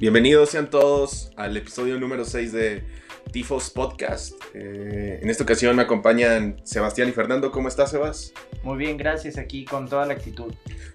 [0.00, 2.84] Bienvenidos sean todos al episodio número 6 de
[3.32, 4.32] Tifos Podcast.
[4.54, 7.50] Eh, en esta ocasión me acompañan Sebastián y Fernando.
[7.50, 8.32] ¿Cómo estás, Sebas?
[8.62, 9.38] Muy bien, gracias.
[9.38, 10.54] Aquí con toda la actitud.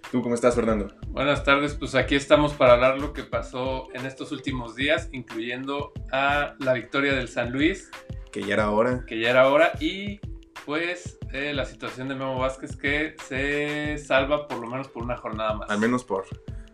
[0.09, 0.87] ¿Tú cómo estás, Fernando?
[1.09, 5.91] Buenas tardes, pues aquí estamos para hablar lo que pasó en estos últimos días, incluyendo
[6.13, 7.91] a la victoria del San Luis.
[8.31, 9.03] Que ya era hora.
[9.05, 10.21] Que ya era hora y
[10.65, 15.17] pues eh, la situación de Memo Vázquez que se salva por lo menos por una
[15.17, 15.69] jornada más.
[15.69, 16.23] Al menos por,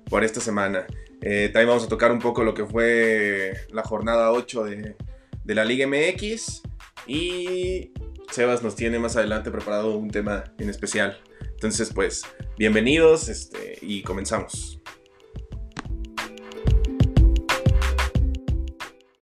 [0.07, 0.85] por esta semana.
[1.21, 4.95] Eh, también vamos a tocar un poco lo que fue la jornada 8 de,
[5.45, 6.61] la Liga MX.
[7.07, 7.91] Y
[8.31, 11.19] Sebas nos tiene más adelante preparado un tema en especial.
[11.51, 12.23] Entonces, pues,
[12.57, 14.79] bienvenidos este, y comenzamos.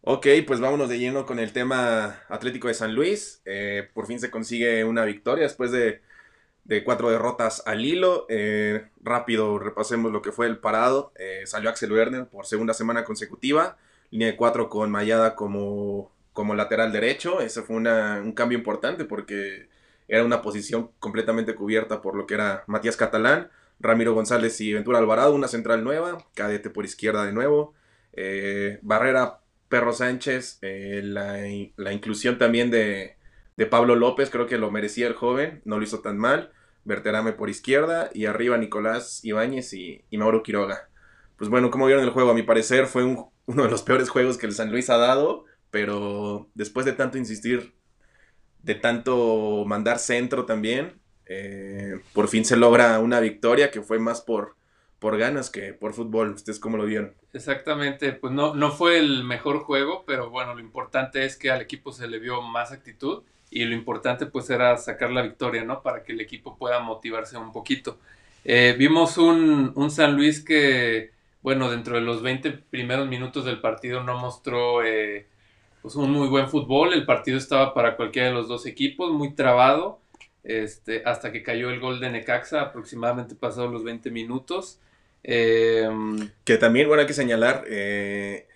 [0.06, 3.42] Ok, pues vámonos de lleno con el tema Atlético de San Luis.
[3.46, 6.02] Eh, por fin se consigue una victoria después de,
[6.64, 8.26] de cuatro derrotas al hilo.
[8.30, 11.12] Eh, rápido repasemos lo que fue el parado.
[11.16, 13.78] Eh, salió Axel Werner por segunda semana consecutiva.
[14.12, 17.42] Línea de cuatro con Mayada como, como lateral derecho.
[17.42, 19.70] Ese fue una, un cambio importante porque
[20.08, 25.00] era una posición completamente cubierta por lo que era Matías Catalán, Ramiro González y Ventura
[25.00, 27.74] Alvarado, una central nueva, cadete por izquierda de nuevo.
[28.82, 29.40] Barrera
[29.74, 33.18] Perro Sánchez, eh, la, inclusión también de,
[33.70, 36.52] Pablo López, creo que lo merecía el joven, no lo hizo tan mal.
[36.86, 40.90] Berterame por izquierda y arriba Nicolás Ibáñez y, Mauro Quiroga.
[41.38, 43.32] Pues bueno, como vieron el juego, a mi parecer fue uno
[43.64, 47.74] de los peores juegos que el San Luis ha dado, pero después de tanto insistir,
[48.62, 54.22] de tanto mandar centro también, eh, por fin se logra una victoria que fue más
[54.22, 54.56] por,
[55.00, 56.32] por ganas que por fútbol.
[56.34, 57.16] ¿Ustedes cómo lo vieron?
[57.32, 61.62] Exactamente, pues no, no fue el mejor juego, pero bueno, lo importante es que al
[61.62, 63.24] equipo se le vio más actitud
[63.54, 65.82] y lo importante pues era sacar la victoria, ¿no?
[65.82, 68.00] Para que el equipo pueda motivarse un poquito.
[68.44, 71.12] Eh, vimos un, un, San Luis que,
[71.42, 75.28] bueno, dentro de los 20 primeros minutos del partido no mostró eh,
[75.82, 79.34] pues un muy buen fútbol, el partido estaba para cualquiera de los dos equipos, muy
[79.34, 80.00] trabado,
[80.44, 84.80] este, hasta que cayó el gol de Necaxa, aproximadamente pasados los 20 minutos.
[85.24, 88.48] Em, que también, bueno, hay que señalar, eh,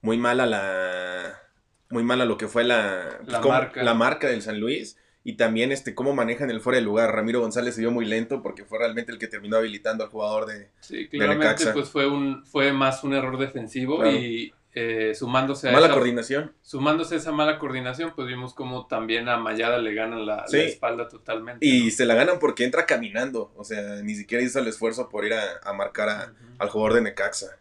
[0.00, 1.41] muy mala la...
[1.92, 3.82] Muy mala lo que fue la, la, marca.
[3.82, 7.14] la marca del San Luis y también este cómo manejan el fuera de lugar.
[7.14, 10.46] Ramiro González se vio muy lento porque fue realmente el que terminó habilitando al jugador
[10.46, 15.72] de Sí, claramente pues fue un fue más un error defensivo y eh, sumándose a
[15.72, 16.52] mala coordinación.
[16.62, 21.08] Sumándose a esa mala coordinación, pues vimos como también a Mayada le ganan la, espalda
[21.08, 21.64] totalmente.
[21.64, 25.26] Y se la ganan porque entra caminando, o sea, ni siquiera hizo el esfuerzo por
[25.26, 27.58] ir a, marcar al jugador de Necaxa.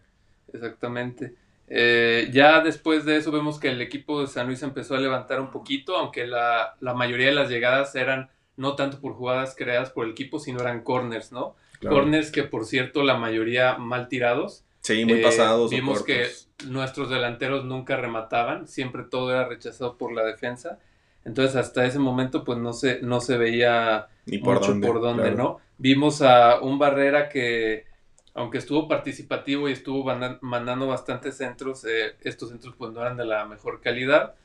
[0.53, 1.35] Exactamente.
[1.73, 5.39] Eh, ya después de eso vemos que el equipo de San Luis empezó a levantar
[5.39, 10.03] un poquito, aunque la, mayoría de las llegadas eran no tanto por jugadas creadas por
[10.03, 11.55] el equipo, sino eran corners, ¿no?
[11.81, 14.65] Corners que por cierto la mayoría mal tirados.
[14.81, 15.71] Sí, muy pasados.
[15.71, 16.27] Eh, vimos que
[16.67, 20.77] nuestros delanteros nunca remataban, siempre todo era rechazado por la defensa.
[21.23, 24.99] Entonces hasta ese momento pues no se, no se veía Ni por mucho dónde, por
[24.99, 25.59] dónde, ¿no?
[25.77, 27.85] Vimos a un Barrera que
[28.33, 30.03] aunque estuvo participativo y estuvo
[30.41, 34.35] mandando bastantes centros, eh, estos centros pues no eran de la mejor calidad.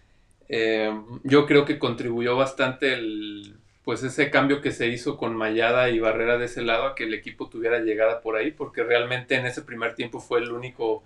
[0.49, 0.93] Eh,
[1.25, 6.01] yo creo que contribuyó bastante el, pues ese cambio que se hizo con Mayada y
[6.01, 9.47] Barrera de ese lado a que el equipo tuviera llegada por ahí, porque realmente en
[9.47, 11.05] ese primer tiempo fue el único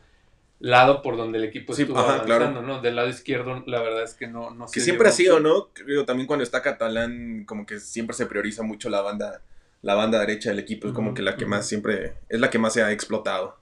[0.61, 2.81] lado por donde el equipo estuvo avanzando, ¿no?
[2.81, 5.69] Del lado izquierdo, la verdad es que no, no Que siempre ha sido, ¿no?
[5.75, 9.43] Creo también cuando está Catalán, como que siempre se prioriza mucho la banda,
[9.83, 12.59] la banda derecha del equipo, es como que la que más siempre, es la que
[12.59, 13.59] más se ha explotado.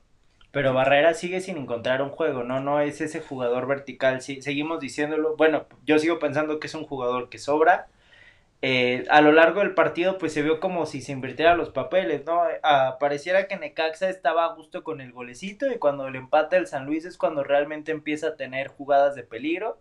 [0.50, 2.60] Pero Barrera sigue sin encontrar un juego, ¿no?
[2.60, 5.36] No es ese jugador vertical, sí, seguimos diciéndolo.
[5.36, 7.88] Bueno, yo sigo pensando que es un jugador que sobra,
[8.60, 12.24] eh, a lo largo del partido pues se vio como si se invirtieran los papeles,
[12.26, 12.42] ¿no?
[12.64, 16.66] Ah, pareciera que Necaxa estaba a gusto con el golecito y cuando le empata el
[16.66, 19.80] San Luis es cuando realmente empieza a tener jugadas de peligro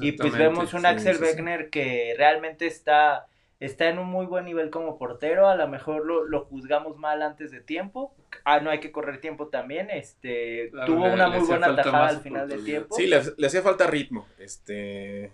[0.00, 3.26] y pues vemos un Axel Wegner que realmente está,
[3.64, 7.50] está en un muy buen nivel como portero, a lo mejor lo, juzgamos mal antes
[7.50, 8.14] de tiempo,
[8.44, 12.48] ah, no hay que correr tiempo también, este, tuvo una muy buena tajada al final
[12.48, 12.94] del tiempo.
[12.94, 15.32] Sí, le, le hacía falta ritmo, este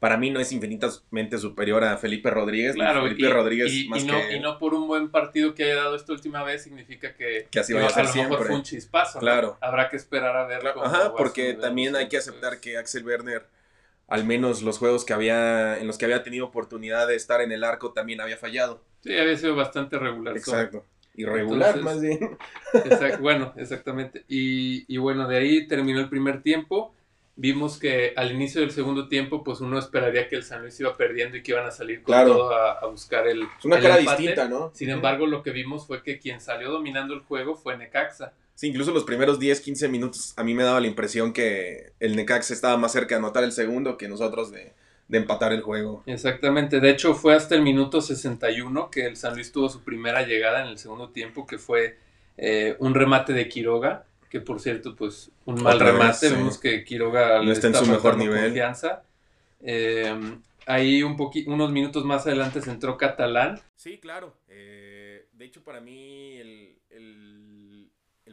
[0.00, 2.74] para mí no es infinitamente superior a Felipe Rodríguez.
[2.74, 5.94] Claro, Felipe y, Rodríguez y, no, y no por un buen partido que haya dado
[5.94, 9.18] esta última vez significa que, que así va a ser lo mejor fue un chispazo.
[9.18, 9.58] Claro.
[9.60, 10.82] Habrá que esperar a verlo.
[10.82, 13.44] Ajá, porque también hay que aceptar que Axel Werner,
[14.10, 17.52] al menos los juegos que había, en los que había tenido oportunidad de estar en
[17.52, 18.82] el arco, también había fallado.
[19.02, 20.36] Sí, había sido bastante regular.
[20.36, 20.84] Exacto.
[21.14, 22.36] Irregular, más bien.
[23.20, 24.24] bueno, exactamente.
[24.28, 26.94] Y, y bueno, de ahí terminó el primer tiempo
[27.40, 30.94] vimos que al inicio del segundo tiempo, pues uno esperaría que el San Luis iba
[30.94, 33.44] perdiendo y que iban a salir con todo a, buscar el.
[33.58, 34.70] Es una cara distinta, ¿no?
[34.74, 38.34] Sin embargo, lo que vimos fue que quien salió dominando el juego fue Necaxa.
[38.60, 42.14] Sí, incluso los primeros 10, 15 minutos a mí me daba la impresión que el
[42.14, 44.74] Necaxa estaba más cerca de anotar el segundo que nosotros de,
[45.08, 46.02] de empatar el juego.
[46.04, 50.26] Exactamente, de hecho fue hasta el minuto 61 que el San Luis tuvo su primera
[50.26, 51.96] llegada en el segundo tiempo, que fue
[52.36, 56.34] eh, un remate de Quiroga, que por cierto, pues un mal Otra vez, remate, sí.
[56.34, 58.42] vemos que Quiroga No está en su mejor nivel.
[58.44, 59.04] confianza.
[59.62, 60.14] Eh,
[60.66, 64.36] ahí un poqui- unos minutos más adelante se entró Catalán, Sí, claro.
[64.48, 66.76] Eh, de hecho, para mí el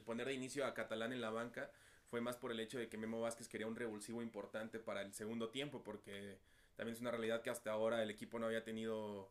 [0.07, 1.69] poner de inicio a Catalán en la banca
[2.09, 5.13] fue más por el hecho de que Memo Vázquez quería un revulsivo importante para el
[5.13, 6.39] segundo tiempo, porque
[6.77, 9.29] también es una realidad que hasta ahora el equipo no había tenido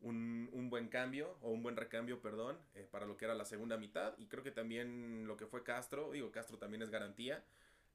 [0.00, 3.44] un, un buen cambio, o un buen recambio, perdón, eh, para lo que era la
[3.44, 4.14] segunda mitad.
[4.16, 7.44] Y creo que también lo que fue Castro, digo, Castro también es garantía,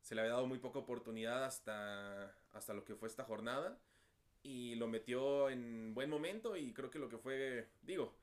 [0.01, 3.77] se le había dado muy poca oportunidad hasta, hasta lo que fue esta jornada
[4.43, 8.13] y lo metió en buen momento y creo que lo que fue, digo,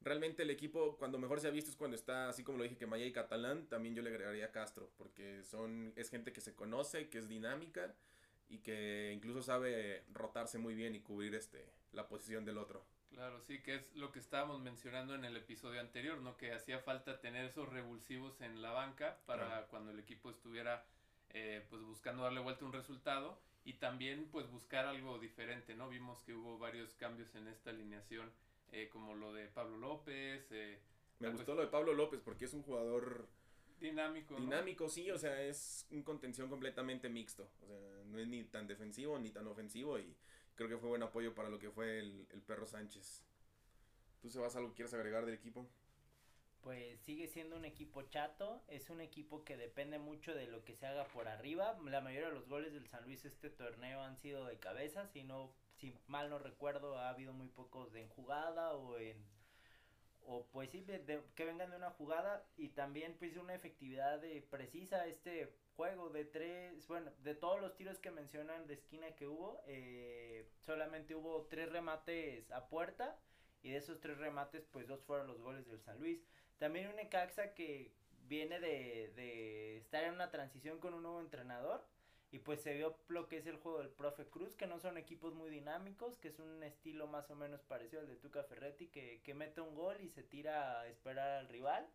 [0.00, 2.76] realmente el equipo cuando mejor se ha visto es cuando está, así como lo dije
[2.76, 6.40] que Maya y Catalán, también yo le agregaría a Castro, porque son, es gente que
[6.40, 7.94] se conoce, que es dinámica
[8.48, 12.84] y que incluso sabe rotarse muy bien y cubrir este, la posición del otro.
[13.10, 16.36] Claro, sí, que es lo que estábamos mencionando en el episodio anterior, ¿no?
[16.36, 19.66] Que hacía falta tener esos revulsivos en la banca para Claro.
[19.70, 20.84] cuando el equipo estuviera
[21.30, 25.88] eh, pues buscando darle vuelta a un resultado y también pues buscar algo diferente, ¿no?
[25.88, 28.30] Vimos que hubo varios cambios en esta alineación,
[28.72, 30.78] eh, como lo de Pablo López, eh,
[31.18, 33.28] Me gustó lo de Pablo López porque es un jugador
[33.80, 34.40] dinámico, ¿no?
[34.40, 37.50] dinámico, sí, o sea, es un contención completamente mixto.
[37.62, 37.76] O sea,
[38.06, 40.16] no es ni tan defensivo ni tan ofensivo y
[40.54, 43.22] creo que fue buen apoyo para lo que fue el, el perro Sánchez.
[44.20, 45.68] ¿Tú, Sebas, algo que quieres agregar del equipo?
[46.62, 50.74] Pues sigue siendo un equipo chato, es un equipo que depende mucho de lo que
[50.74, 51.78] se haga por arriba.
[51.84, 55.22] La mayoría de los goles del San Luis este torneo han sido de cabeza, si
[55.22, 59.16] no, si mal no recuerdo, ha habido muy pocos de en jugada o en
[60.28, 64.18] o pues sí, de- de- que vengan de una jugada y también pues una efectividad
[64.20, 69.14] de precisa este juego de tres, bueno, de todos los tiros que mencionan de esquina
[69.14, 73.16] que hubo, eh, solamente hubo tres remates a puerta
[73.62, 76.20] y de esos tres remates pues dos fueron los goles del San Luis.
[76.58, 81.86] También un Necaxa que viene de, de estar en una transición con un nuevo entrenador
[82.32, 84.98] y pues se vio lo que es el juego del profe Cruz, que no son
[84.98, 88.88] equipos muy dinámicos, que es un estilo más o menos parecido al de Tuca Ferretti,
[88.88, 91.88] que, que mete un gol y se tira a esperar al rival.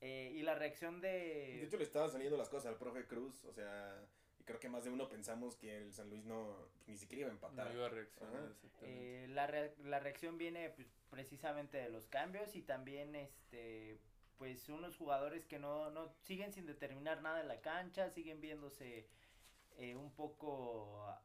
[0.00, 1.64] Eh, y la reacción De de...
[1.64, 4.04] hecho, le estaban saliendo las cosas al profe Cruz, o sea,
[4.38, 6.56] y creo que más de uno pensamos que el San Luis no,
[6.86, 7.68] ni siquiera iba a empatar.
[7.68, 8.46] No iba a reaccionar, Ajá.
[8.50, 9.24] exactamente.
[9.24, 13.98] Eh, la, re- la reacción viene pues, precisamente de los cambios y también este
[14.38, 19.06] pues unos jugadores que no, no siguen sin determinar nada en la cancha, siguen viéndose
[19.78, 21.20] eh, un poco ah,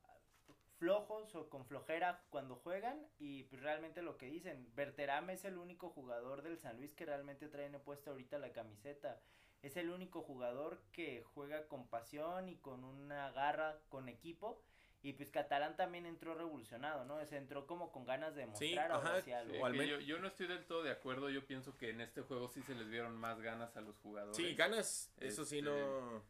[0.77, 5.57] flojos o con flojera cuando juegan y pues, realmente lo que dicen, Berterame es el
[5.57, 9.21] único jugador del San Luis que realmente trae puesta ahorita la camiseta.
[9.63, 14.61] Es el único jugador que juega con pasión y con una garra con equipo.
[15.01, 17.23] Y pues Catalán también entró revolucionado, ¿no?
[17.25, 19.53] Se entró como con ganas de mostrar algo ajá, hacia algo.
[19.53, 22.21] Sí, o yo, yo no estoy del todo de acuerdo, yo pienso que en este
[22.21, 24.35] juego sí se les vieron más ganas a los jugadores.
[24.35, 26.23] Sí, ganas, eso sí Este, no...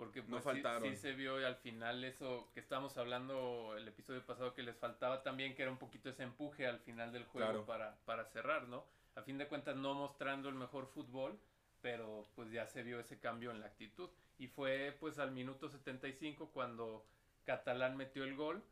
[0.00, 0.82] Porque pues, sí- faltaron.
[0.88, 5.22] Sí, se vio al final eso que estábamos hablando el episodio pasado que les faltaba
[5.22, 7.66] también, que era un poquito ese empuje al final del juego Claro.
[7.66, 8.86] para, para cerrar, ¿no?
[9.14, 11.38] A fin de cuentas no mostrando el mejor fútbol,
[11.82, 14.08] pero pues ya se vio ese cambio en la actitud.
[14.38, 17.06] Y fue pues al minuto 75 cuando
[17.44, 18.62] Catalán metió el gol,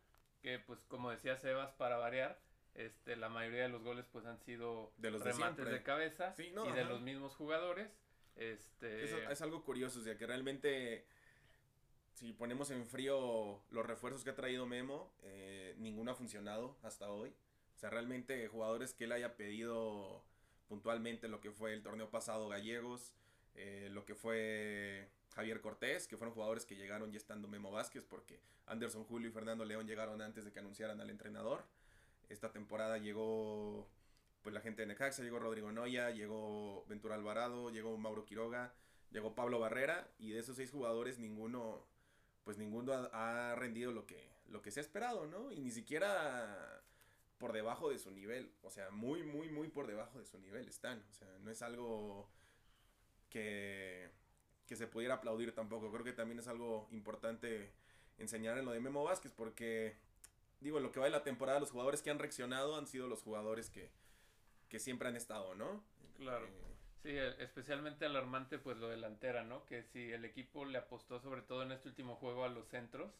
[0.40, 2.40] que pues como decía Sebas, para variar,
[2.74, 5.74] este, la mayoría de los goles pues han sido De los de remates siempre.
[5.74, 7.90] de cabeza Sí, no, y de los mismos jugadores.
[8.36, 11.04] Este, Eso es algo curioso, o sea, que realmente
[12.18, 17.10] si ponemos en frío los refuerzos que ha traído Memo, eh, ninguno ha funcionado hasta
[17.10, 17.32] hoy.
[17.76, 20.24] O sea, realmente jugadores que él haya pedido
[20.66, 23.12] puntualmente lo que fue el torneo pasado Gallegos,
[23.54, 28.04] eh, lo que fue Javier Cortés, que fueron jugadores que llegaron ya estando Memo Vázquez,
[28.04, 31.64] porque Anderson Julio y Fernando León llegaron antes de que anunciaran al entrenador.
[32.28, 33.88] Esta temporada llegó
[34.42, 38.74] pues la gente de Necaxa, llegó Rodrigo Noya, llegó Ventura Alvarado, llegó Mauro Quiroga,
[39.12, 41.86] llegó Pablo Barrera y de esos seis jugadores ninguno
[42.48, 45.52] pues ninguno ha, ha rendido lo que lo que se ha esperado, ¿no?
[45.52, 46.82] Y ni siquiera
[47.36, 50.66] por debajo de su nivel, o sea, muy muy muy por debajo de su nivel
[50.66, 52.26] están, o sea, no es algo
[53.28, 54.10] que
[54.66, 55.92] que se pudiera aplaudir tampoco.
[55.92, 57.70] Creo que también es algo importante
[58.16, 59.98] enseñar en lo de Memo Vázquez porque
[60.62, 63.08] digo, en lo que va de la temporada, los jugadores que han reaccionado han sido
[63.08, 63.90] los jugadores que,
[64.70, 65.84] que siempre han estado, ¿no?
[66.16, 66.46] Claro.
[66.46, 66.67] Eh,
[67.02, 69.64] Sí, e- especialmente alarmante pues lo delantera, ¿no?
[69.66, 73.10] Que si el equipo le apostó sobre todo en este último juego a los centros,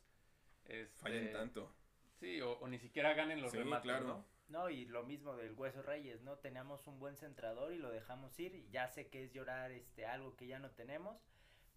[0.69, 1.73] este, fallen tanto.
[2.21, 4.07] Sí, o, o ni siquiera ganen los Sí, remates, claro.
[4.07, 4.25] ¿no?
[4.49, 6.37] No, y lo mismo del Hueso Reyes, ¿no?
[6.39, 8.55] Teníamos un buen centrador y lo dejamos ir.
[8.55, 11.17] Y ya sé que es llorar este algo que ya no tenemos.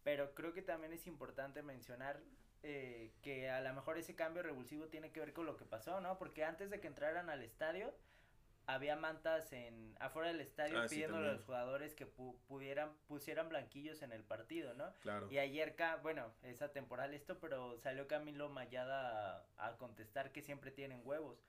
[0.03, 2.21] Pero creo que también es importante mencionar
[2.63, 5.99] eh, que a lo mejor ese cambio revulsivo tiene que ver con lo que pasó,
[6.01, 6.17] ¿no?
[6.17, 7.93] Porque antes de que entraran al estadio,
[8.67, 12.93] había mantas en afuera del estadio Ah, sí, pidiéndole a los jugadores que pu- pudieran
[13.07, 14.93] pusieran blanquillos en el partido, ¿no?
[15.01, 15.29] Claro.
[15.31, 20.41] Y ayer, Ca- bueno, es atemporal esto, pero salió Camilo Mayada a, a contestar que
[20.41, 21.43] siempre tienen huevos.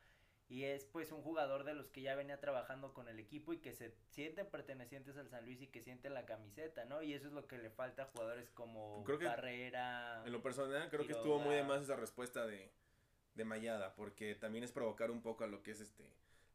[0.48, 3.58] Y es pues un jugador de los que ya venía trabajando con el equipo y
[3.58, 7.02] que se sienten pertenecientes al San Luis y que sienten la camiseta, ¿no?
[7.02, 10.22] Y eso es lo que le falta a jugadores como Creo que Carrera.
[10.26, 12.70] En lo personal, creo que estuvo muy de más esa respuesta de,
[13.34, 16.04] de Mayada, porque también es provocar un poco a lo que es este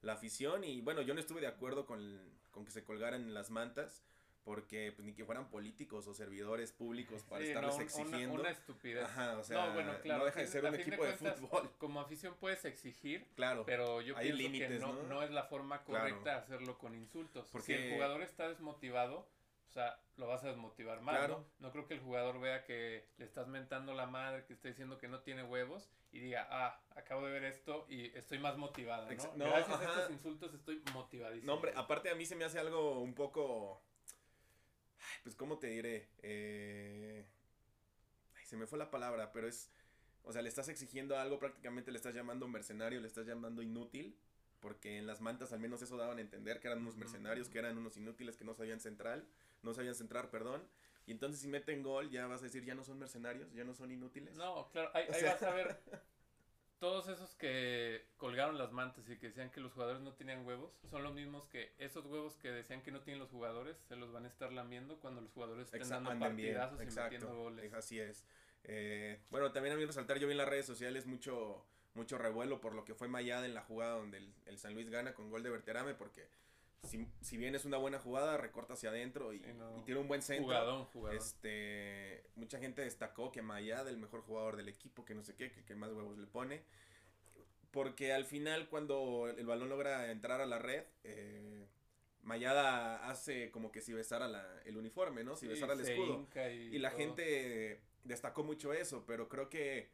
[0.01, 0.63] la afición.
[0.63, 2.19] Y bueno, yo no estuve de acuerdo con,
[2.51, 4.03] con que se colgaran las mantas,
[4.43, 8.39] porque pues, ni que fueran políticos o servidores públicos para Sí, estarles no, exigiendo.
[8.39, 9.03] Una, estupidez.
[9.03, 11.69] Ajá, o sea, no, bueno, claro, no deja de ser un equipo de cuentas, fútbol.
[11.77, 13.65] Como afición puedes exigir, Claro.
[13.65, 15.21] pero yo hay pienso límites, que no, ¿no?
[15.23, 16.07] es la forma Claro.
[16.09, 17.49] correcta hacerlo con insultos.
[17.51, 19.27] Porque- Si el jugador está desmotivado,
[19.67, 21.45] o sea, lo vas a desmotivar más, Claro.
[21.59, 21.67] ¿no?
[21.67, 24.97] No creo que el jugador vea que le estás mentando la madre, que está diciendo
[24.97, 29.09] que no tiene huevos y diga, ah, acabo de ver esto y estoy más motivado,
[29.11, 29.35] ¿no?
[29.35, 29.89] No, Gracias ajá.
[29.89, 31.47] a estos insultos estoy motivadísimo.
[31.47, 33.83] No, hombre, aparte a mí se me hace algo un poco.
[34.99, 36.09] Ay, pues, ¿cómo te diré?
[36.23, 37.25] Eh...
[38.35, 39.71] Ay, se me fue la palabra, pero es.
[40.23, 44.17] O sea, le estás exigiendo algo, prácticamente le estás llamando mercenario, le estás llamando inútil.
[44.59, 47.59] Porque en las mantas al menos eso daban a entender que eran unos mercenarios, que
[47.59, 49.25] eran unos inútiles que no sabían central,
[49.61, 50.63] no sabían centrar, perdón.
[51.05, 53.73] Y entonces si meten gol, ya vas a decir, ya no son mercenarios, ya no
[53.73, 54.35] son inútiles.
[54.35, 55.77] No, claro, ahí, ahí sea- vas a ver
[56.79, 60.71] todos esos que colgaron las mantas y que decían que los jugadores no tenían huevos,
[60.89, 64.11] son los mismos que esos huevos que decían que no tienen los jugadores, se los
[64.11, 67.65] van a estar lamiendo cuando los jugadores estén dando bien, partidazos y exacto, metiendo goles.
[67.65, 68.23] es- Así es.
[68.63, 71.65] Eh, bueno, también a mí resaltar, yo vi en las redes sociales mucho,
[71.97, 74.89] mucho revuelo por lo que fue Mayada en la jugada donde el, el San Luis
[74.89, 76.27] gana con gol de Berterame, porque
[76.83, 79.77] si, si bien es una buena jugada, recorta hacia adentro y, Sí, no.
[79.77, 80.45] y tiene un buen centro.
[80.45, 81.17] Jugadón, jugadón.
[81.17, 85.51] Este, mucha gente destacó que Mayada, el mejor jugador del equipo, que no sé qué,
[85.51, 86.61] que, que más huevos le pone.
[87.71, 91.67] Porque al final, cuando el balón logra entrar a la red, eh,
[92.23, 95.35] Mayada hace como que si besara la- el uniforme, ¿no?
[95.35, 96.27] Si Sí, besara el escudo.
[96.35, 96.99] y, Y la todo.
[96.99, 99.89] gente destacó mucho eso, pero creo que,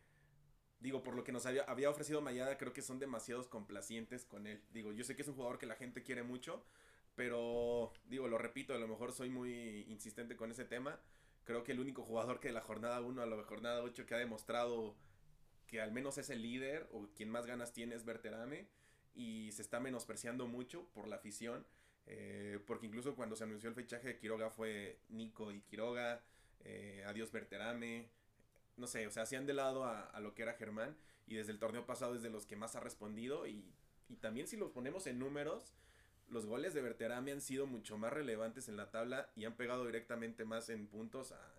[0.84, 4.48] digo, por lo que nos había, había ofrecido Mayada, creo que son demasiados complacientes con
[4.48, 4.62] él.
[4.74, 6.64] Digo, yo sé que es un jugador que la gente quiere mucho,
[7.16, 11.00] pero, digo, lo repito, a lo mejor soy muy insistente con ese tema.
[11.46, 14.16] Creo que el único jugador que de la jornada 1 a la jornada 8 que
[14.16, 14.96] ha demostrado
[15.68, 18.68] que al menos es el líder o quien más ganas tiene es Berterame
[19.16, 21.66] y se está menospreciando mucho por la afición.
[22.06, 26.22] eh, porque incluso cuando se anunció el fichaje de Quiroga fue Nico y Quiroga,
[26.62, 28.10] eh, adiós Berterame,
[28.78, 30.96] no sé, o sea, hacían de lado a, a lo que era Germán
[31.28, 33.74] y desde el torneo pasado es de los que más ha respondido y,
[34.10, 35.74] y también si los ponemos en números,
[36.30, 39.86] los goles de Berterame han sido mucho más relevantes en la tabla y han pegado
[39.86, 41.54] directamente más en puntos a,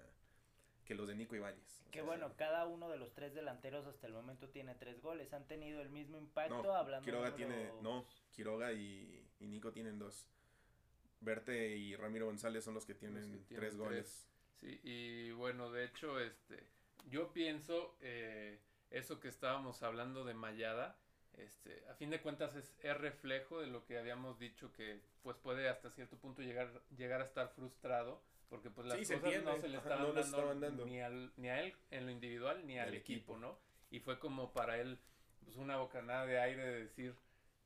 [0.84, 1.82] que los de Nico Ibáñez.
[1.90, 5.32] Que sea, bueno, cada uno de los tres delanteros hasta el momento tiene tres goles.
[5.32, 9.72] Han tenido el mismo impacto no, hablando Quiroga de tiene, no, Quiroga y, y Nico
[9.72, 10.28] tienen dos.
[11.20, 14.28] Berte y Ramiro González son los que tienen, Los que tienen tres goles.
[14.60, 16.66] Sí, y bueno, de hecho, este,
[17.04, 20.98] yo pienso eh, eso que estábamos hablando de Mayada,
[21.34, 25.36] este, a fin de cuentas es, es reflejo de lo que habíamos dicho que pues
[25.36, 29.34] puede hasta cierto punto llegar, llegar a estar frustrado, porque pues las Sí, se cosas
[29.42, 30.84] no se le Ajá, estaban, no le dando, estaban dando.
[30.86, 33.38] Ni, al, ni a él en lo individual ni al equipo, equipo.
[33.38, 33.58] ¿no?
[33.90, 34.98] Y fue como para él
[35.44, 37.14] pues una bocanada de aire de decir,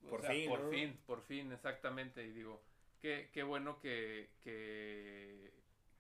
[0.09, 0.71] Por sea, fin, por ¿no?
[0.71, 2.63] fin, por fin, exactamente, y digo,
[3.01, 5.53] qué, qué bueno que, que,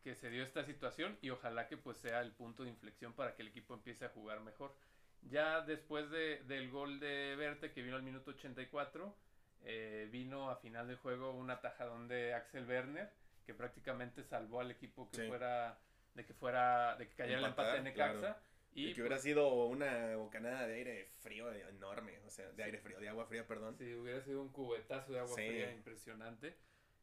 [0.02, 3.34] que se dio esta situación y ojalá que pues sea el punto de inflexión para
[3.34, 4.74] que el equipo empiece a jugar mejor.
[5.22, 9.14] Ya después de, del gol de Verte que vino al minuto 84,
[9.62, 13.10] eh, vino a final del juego un atajadón de Axel Werner
[13.44, 15.26] que prácticamente salvó al equipo que Sí.
[15.28, 15.78] fuera
[16.14, 18.40] de que fuera de que cayera Empatar, el empate en Necaxa claro.
[18.74, 22.62] y Y que hubiera pues, sido una bocanada de aire frío enorme, o sea, de
[22.62, 23.76] aire frío, de agua fría, perdón.
[23.78, 25.46] Sí, hubiera sido un cubetazo de agua Sí.
[25.46, 26.56] fría impresionante.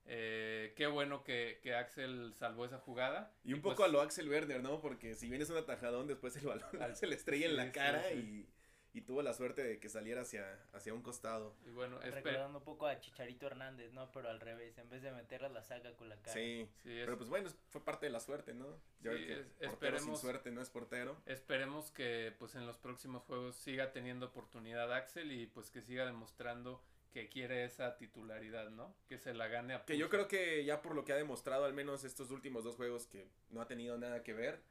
[0.08, 3.34] Eh, qué bueno que, que Axel salvó esa jugada.
[3.44, 4.80] Y un pues, poco a lo Axel Werner, ¿no?
[4.82, 7.72] Porque si bien es un atajadón, después el balón Al- se le estrella en la
[7.72, 8.48] cara sí.
[8.94, 11.56] Y, y tuvo la suerte de que saliera hacia, hacia un costado.
[11.66, 14.10] Y bueno, Recordando un poco a Chicharito Hernández, ¿no?
[14.12, 16.34] Pero al revés, en vez de meterla la saca con la cara.
[16.34, 18.78] Sí, Sí, es- pero pues bueno, fue parte de la suerte, ¿no?
[19.02, 21.18] Que es- portero sin suerte no es portero.
[21.26, 26.06] esperemos que pues en los próximos juegos siga teniendo oportunidad Axel y pues que siga
[26.06, 26.82] demostrando
[27.15, 28.93] que quiere esa titularidad, ¿no?
[29.07, 31.63] Que se la gane a Que yo creo que ya por lo que ha demostrado,
[31.63, 34.62] al menos estos últimos dos juegos que no ha tenido nada que ver,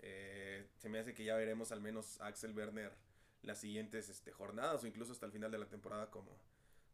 [0.00, 2.92] eh, se me hace que ya veremos al menos a Axel Werner
[3.40, 6.38] las siguientes este, jornadas o incluso hasta el final de la temporada como,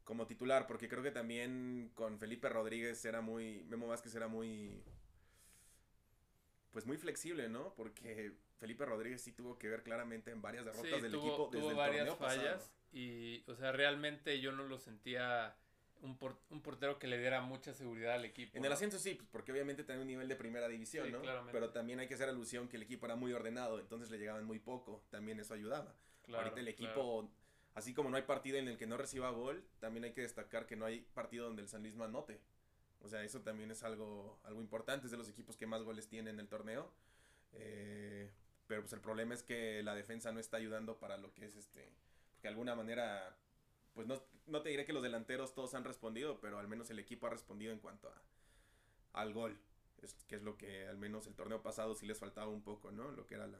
[0.04, 4.85] como titular, porque creo que también con Felipe Rodríguez era muy, Memo Vázquez era muy,
[6.71, 7.75] pues muy flexible, ¿no?
[7.75, 11.76] Porque Felipe Rodríguez sí tuvo que ver claramente en varias derrotas del equipo desde tuvo
[11.76, 15.57] varias fallas y, o sea, realmente yo no lo sentía
[16.03, 16.19] un,
[16.51, 18.57] un, portero que le diera mucha seguridad al equipo.
[18.57, 21.23] En el ascenso sí, pues, porque obviamente tenía un nivel de primera división, ¿no?
[21.51, 24.45] Pero también hay que hacer alusión que el equipo era muy ordenado, entonces le llegaban
[24.45, 25.95] muy poco, también eso ayudaba.
[26.33, 27.31] Ahorita el equipo,
[27.75, 30.67] así como no hay partido en el que no reciba gol, también hay que destacar
[30.67, 32.41] que no hay partido donde el San Luis no anote.
[33.01, 36.09] O sea, eso también es algo, algo importante, es de los equipos que más goles
[36.09, 36.93] tienen en el torneo.
[37.55, 38.31] Eh,
[38.67, 41.57] pero pues el problema es que la defensa no está ayudando para lo que es
[41.57, 41.93] este,
[42.43, 43.37] de alguna manera
[43.95, 46.99] pues no, no te diré que los delanteros todos han respondido, pero al menos el
[46.99, 49.59] equipo ha respondido en cuanto a, al gol,
[50.03, 52.91] es, que es lo que al menos el torneo pasado sí les faltaba un poco,
[52.91, 53.11] ¿no?
[53.11, 53.59] Lo que era la,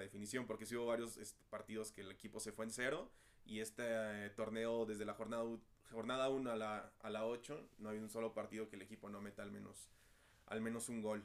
[0.00, 1.18] definición, porque sí hubo varios
[1.50, 3.10] partidos que el equipo se fue en cero
[3.44, 5.44] y este eh, torneo desde la jornada,
[5.90, 9.08] jornada 1 a la, a la 8 no hay un solo partido que el equipo
[9.08, 9.90] no meta al menos,
[10.46, 11.24] al menos un gol.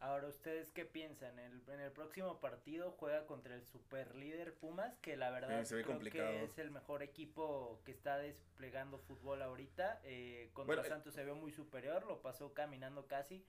[0.00, 1.38] Ahora, ¿ustedes qué piensan?
[1.38, 5.98] El, en el próximo partido juega contra el super líder Pumas, que la verdad creo
[5.98, 10.00] que es el mejor equipo que está desplegando fútbol ahorita.
[10.04, 13.44] Eh, contra eh, Santos se ve muy superior, lo pasó caminando casi.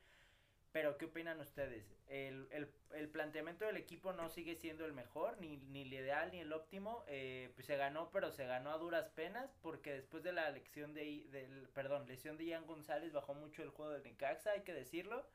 [0.73, 1.85] Pero, ¿qué opinan ustedes?
[2.07, 6.31] El, el, el, planteamiento del equipo no sigue siendo el mejor, ni, ni el ideal,
[6.31, 7.03] ni el óptimo.
[7.07, 10.93] Eh, pues se ganó, pero se ganó a duras penas, porque después de la lección
[10.93, 14.73] de, del, perdón, lesión de Ian González bajó mucho el juego del Necaxa, hay que
[14.73, 15.25] decirlo.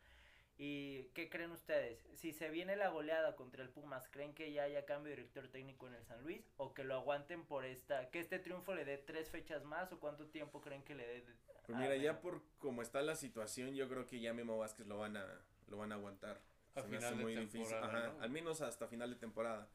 [0.58, 1.98] ¿Y qué creen ustedes?
[2.14, 5.48] Si se viene la goleada contra el Pumas, ¿creen que ya haya cambio de director
[5.48, 6.50] técnico en el San Luis?
[6.56, 9.92] ¿O que lo aguanten por esta, que este triunfo le dé tres fechas más?
[9.92, 11.24] ¿O cuánto tiempo creen que le dé?
[11.66, 14.98] Pues mira, ya por cómo está la situación, yo creo que ya Memo Vázquez lo
[14.98, 15.26] van a,
[15.68, 16.40] lo van a aguantar.
[16.74, 17.74] A final muy difícil.
[17.74, 19.68] Al menos hasta final de temporada.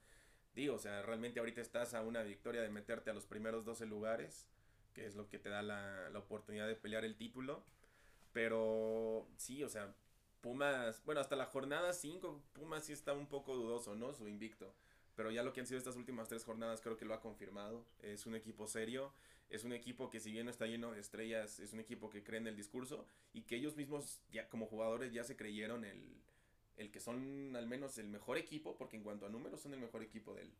[0.55, 3.85] Digo, o sea, realmente ahorita estás a una victoria de meterte a los primeros 12
[3.85, 4.49] lugares,
[4.93, 7.63] que es lo que te da la, la oportunidad de pelear el título.
[8.33, 9.93] Pero sí, o sea,
[10.41, 14.13] Pumas, bueno, hasta la jornada 5, Pumas sí está un poco dudoso, ¿no?
[14.13, 14.73] Su invicto.
[15.15, 17.85] Pero ya lo que han sido estas últimas tres jornadas creo que lo ha confirmado.
[18.01, 19.13] Es un equipo serio,
[19.49, 22.23] es un equipo que si bien no está lleno de estrellas, es un equipo que
[22.23, 26.21] cree en el discurso y que ellos mismos ya como jugadores ya se creyeron el,
[26.77, 29.79] el que son al menos el mejor equipo, porque en cuanto a números son el
[29.79, 30.51] mejor equipo del,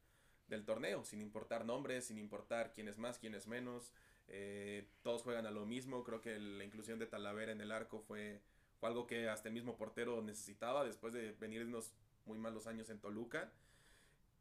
[0.47, 3.93] del torneo, sin importar nombres, sin importar quién es más, quién es menos.
[4.27, 7.99] Eh, todos juegan a lo mismo, creo que la inclusión de Talavera en el arco
[7.99, 8.41] fue
[8.81, 11.93] fue algo que hasta el mismo portero necesitaba después de venir unos
[12.25, 13.51] muy malos años en Toluca.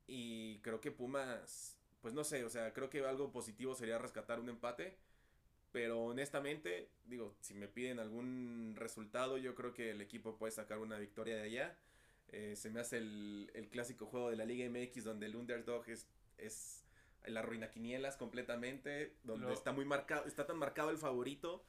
[0.07, 4.41] Y creo que Pumas, pues no sé, o sea, creo que algo positivo sería rescatar
[4.41, 4.97] un empate.
[5.73, 10.79] Pero honestamente, digo, si me piden algún resultado, yo creo que el equipo puede sacar
[10.79, 11.77] una victoria de allá.
[12.29, 16.07] Eh, se me hace el, clásico juego de la Liga MX donde el underdog es,
[16.39, 16.83] es
[17.27, 21.63] la ruina quinielas completamente, donde está muy marcado, está tan marcado el favorito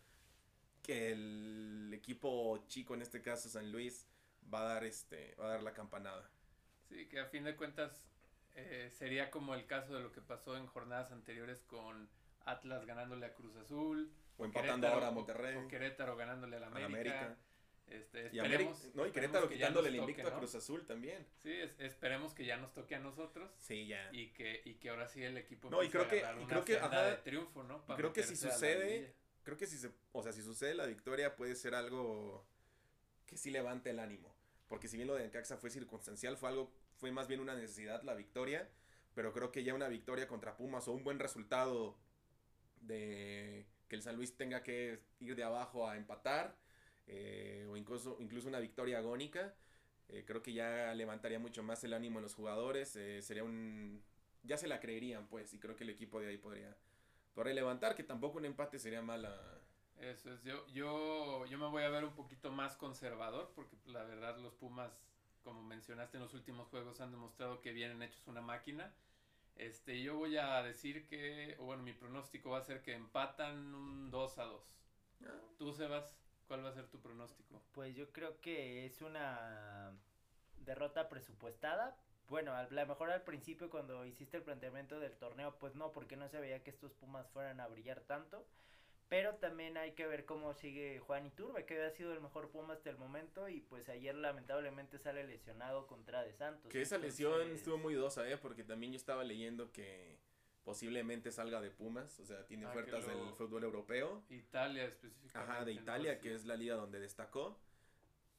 [0.82, 4.08] que el equipo chico, en este caso San Luis,
[4.54, 6.30] va a dar este, va a dar la campanada.
[6.90, 8.06] Sí, que a fin de cuentas
[8.56, 12.10] eh, sería como el caso de lo que pasó en jornadas anteriores con
[12.46, 14.12] Atlas ganándole a Cruz Azul.
[14.38, 15.56] O empatando ahora a Monterrey.
[15.58, 17.38] O Querétaro ganándole a la América.
[17.88, 21.28] Este, esperemos, y no, y Querétaro quitándole el invicto a Cruz Azul también.
[21.44, 23.52] Sí, esperemos que ya nos toque a nosotros.
[23.60, 24.10] Sí, ya.
[24.14, 26.80] Y que, y que ahora sí el equipo no, y creo que, y creo que
[26.80, 27.86] de triunfo, ¿no?
[27.86, 31.56] creo que si sucede, creo que si se, o sea, si sucede la victoria puede
[31.56, 32.46] ser algo
[33.26, 34.34] que sí levante el ánimo.
[34.68, 38.04] Porque si bien lo de Encaxa fue circunstancial, fue algo, fue más bien una necesidad
[38.04, 38.70] la victoria.
[39.14, 41.98] Pero creo que ya una victoria contra Pumas o un buen resultado
[42.82, 46.56] de que el San Luis tenga que ir de abajo a empatar,
[47.08, 49.54] eh, o incluso, incluso una victoria agónica,
[50.08, 52.96] eh, creo que ya levantaría mucho más el ánimo en los jugadores.
[52.96, 54.02] Eh, sería un.
[54.44, 56.76] Ya se la creerían, pues, y creo que el equipo de ahí podría
[57.34, 59.36] por levantar, que tampoco un empate sería mala.
[59.98, 64.04] Eso es, yo, yo, yo me voy a ver un poquito más conservador, porque la
[64.04, 64.92] verdad los Pumas,
[65.44, 68.94] como mencionaste en los últimos juegos, han demostrado que vienen hechos una máquina.
[69.56, 73.76] Este, yo voy a decir que, o bueno, mi pronóstico va a ser que empatan
[73.76, 74.64] un 2 a 2.
[75.24, 75.28] Ah.
[75.58, 76.16] ¿Tú, Sebas,
[76.48, 77.62] cuál va a ser tu pronóstico?
[77.72, 79.92] Pues yo creo que es una
[80.58, 81.96] derrota presupuestada,
[82.32, 86.16] bueno, a lo mejor al principio cuando hiciste el planteamiento del torneo, pues no, porque
[86.16, 88.48] no se veía que estos Pumas fueran a brillar tanto.
[89.10, 92.76] Pero también hay que ver cómo sigue Juan Iturbe, que ha sido el mejor Puma
[92.76, 93.50] hasta el momento.
[93.50, 96.72] Y pues ayer lamentablemente sale lesionado contra De Santos.
[96.72, 98.38] Que esa lesión estuvo muy dosa, ¿eh?
[98.38, 100.18] Porque también yo estaba leyendo que
[100.64, 102.18] posiblemente salga de Pumas.
[102.22, 104.24] O sea, tiene ah, ofertas del fútbol europeo.
[104.30, 105.52] Italia específicamente.
[105.52, 107.60] Ajá, de Italia, que es la liga donde destacó.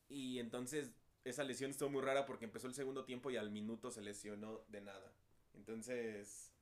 [0.08, 3.90] Y entonces esa lesión estuvo muy rara porque empezó el segundo tiempo y al minuto
[3.90, 5.12] se lesionó de nada.
[5.54, 6.52] Entonces,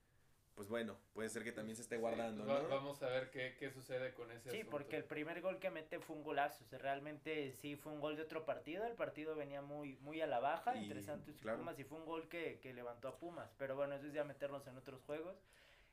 [0.55, 2.69] pues bueno, puede ser que también se esté guardando, pues ¿no?
[2.69, 6.01] Vamos a ver qué, qué sucede con ese Sí, porque el primer gol que mete
[6.01, 9.35] fue un golazo, o sea, realmente sí fue un gol de otro partido, el partido
[9.35, 11.59] venía muy muy a la baja Y, entre Santos y claro.
[11.59, 14.25] Pumas y fue un gol que, que levantó a Pumas, pero bueno, eso es ya
[14.25, 15.37] meternos en otros juegos.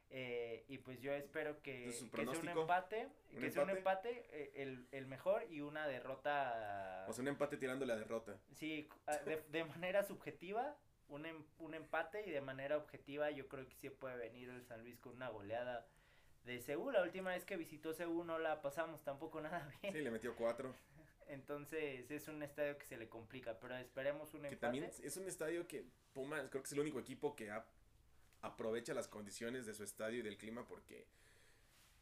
[0.10, 3.64] Eh, y pues yo espero que, Entonces, ¿su que sea un empate, ¿Un que sea
[3.64, 4.26] un empate?
[4.32, 8.38] eh, el, el mejor y una derrota O sea, un empate tirando la derrota.
[8.56, 10.78] Sí, a- de, de manera subjetiva,
[11.10, 14.64] un, em- un empate y de manera objetiva yo creo que sí puede venir el
[14.66, 15.88] San Luis con una goleada
[16.44, 16.94] de Seúl.
[16.94, 19.94] La última vez que visitó Seúl no la pasamos tampoco nada bien.
[19.94, 20.74] Sí, le metió cuatro.
[21.28, 24.62] Entonces es un estadio que se le complica, pero esperemos un Que empate.
[24.62, 27.66] también es un estadio que Pumas creo que es el único equipo que ha-
[28.42, 31.08] aprovecha las condiciones de su estadio y del clima porque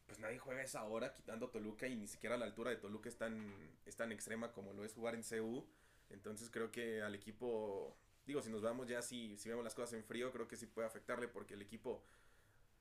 [0.05, 3.17] pues nadie juega esa hora quitando Toluca y ni siquiera la altura de Toluca es
[3.17, 3.53] tan,
[3.85, 5.65] es tan extrema como lo es jugar en CU.
[6.09, 7.95] Entonces creo que al equipo,
[8.27, 10.67] digo, si nos vamos ya, si, si vemos las cosas en frío, creo que sí
[10.67, 12.03] puede afectarle porque el equipo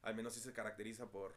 [0.03, 1.35] al menos sí se caracteriza por,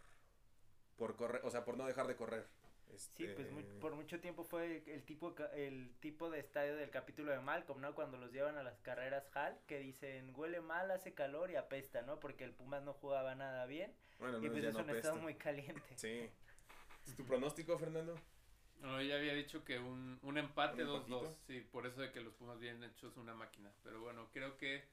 [0.98, 2.46] por correr, o sea, por no dejar de correr.
[2.88, 2.94] Sí,
[3.26, 7.32] Este, pues mu- por mucho tiempo fue el tipo, el tipo de estadio del capítulo
[7.32, 7.94] de Malcolm, ¿no?
[7.94, 12.02] Cuando los llevan a las carreras Hall, que dicen huele mal, hace calor y apesta,
[12.02, 12.20] ¿no?
[12.20, 15.16] Porque el Pumas no jugaba nada bien Bueno, y pues ya es no un estado
[15.18, 15.82] muy caliente.
[15.96, 16.30] Sí.
[17.06, 18.16] ¿Es tu pronóstico, Fernando?
[18.82, 20.96] No, ya había dicho que un, un empate ¿Un 2-2.
[21.06, 21.38] empatito?
[21.48, 23.72] Sí, por eso de que los Pumas vienen hechos una máquina.
[23.84, 24.84] Pero bueno, creo que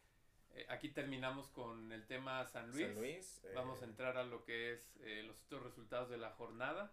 [0.54, 2.86] eh, aquí terminamos con el tema San Luis.
[2.86, 3.44] San Luis.
[3.44, 6.92] eh, Vamos a entrar a lo que es eh, los otros resultados de la jornada.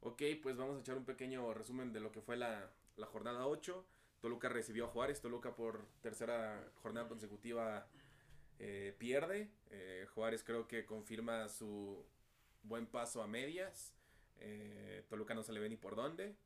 [0.00, 3.46] Ok, pues vamos a echar un pequeño resumen de lo que fue la, la jornada
[3.46, 3.84] 8.
[4.20, 5.20] Toluca recibió a Juárez.
[5.20, 7.86] Toluca por tercera jornada consecutiva
[8.58, 9.50] eh, pierde.
[9.70, 12.04] Eh, Juárez creo que confirma su
[12.62, 13.92] buen paso a medias.
[14.38, 16.36] Eh, Toluca no se le ve ni por dónde.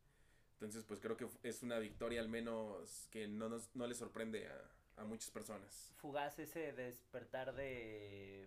[0.55, 4.47] Entonces, pues creo que es una victoria al menos que no, nos, no le sorprende
[4.47, 8.47] a, a muchas personas Fugaz ese despertar de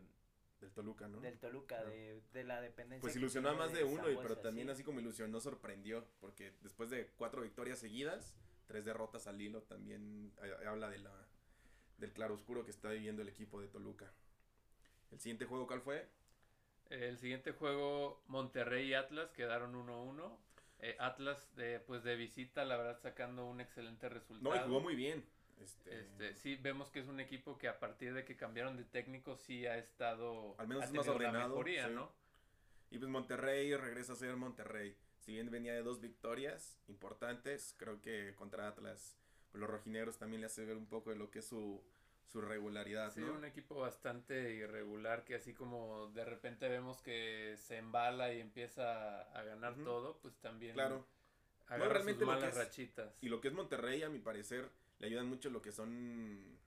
[0.63, 1.19] del Toluca, ¿no?
[1.19, 3.01] del Toluca, de, de la dependencia.
[3.01, 4.71] Pues ilusionó a más de uno, y, pero también sí.
[4.71, 6.07] así como ilusionó, sorprendió.
[6.19, 11.27] Porque después de cuatro victorias seguidas, tres derrotas al hilo, también eh, habla de la,
[11.97, 14.11] del claroscuro que está viviendo el equipo de Toluca.
[15.11, 16.09] ¿El siguiente juego cuál fue?
[16.89, 20.37] El siguiente juego, Monterrey y Atlas quedaron 1-1.
[20.79, 24.55] Eh, Atlas, de, pues de visita, la verdad, sacando un excelente resultado.
[24.55, 25.25] No, y jugó muy bien.
[25.61, 28.83] Este, Este, sí, vemos que es un equipo que a partir de que cambiaron de
[28.83, 30.55] técnico sí ha estado...
[30.59, 31.93] Al menos es más ordenado, mejoría, sí.
[31.93, 32.11] ¿no?
[32.91, 34.95] Y pues Monterrey regresa a ser Monterrey.
[35.19, 39.15] Si bien venía de dos victorias importantes, creo que contra Atlas,
[39.51, 41.81] pues los rojinegros también le hace ver un poco de lo que es su,
[42.27, 43.33] su regularidad, Sí, ¿no?
[43.33, 49.21] un equipo bastante irregular que así como de repente vemos que se embala y empieza
[49.21, 51.05] a ganar todo, pues también Claro.
[51.67, 53.17] agarra realmente sus lo que malas es- rachitas.
[53.21, 54.69] Y lo que es Monterrey, a mi parecer,
[55.03, 56.57] le ayudan mucho lo que son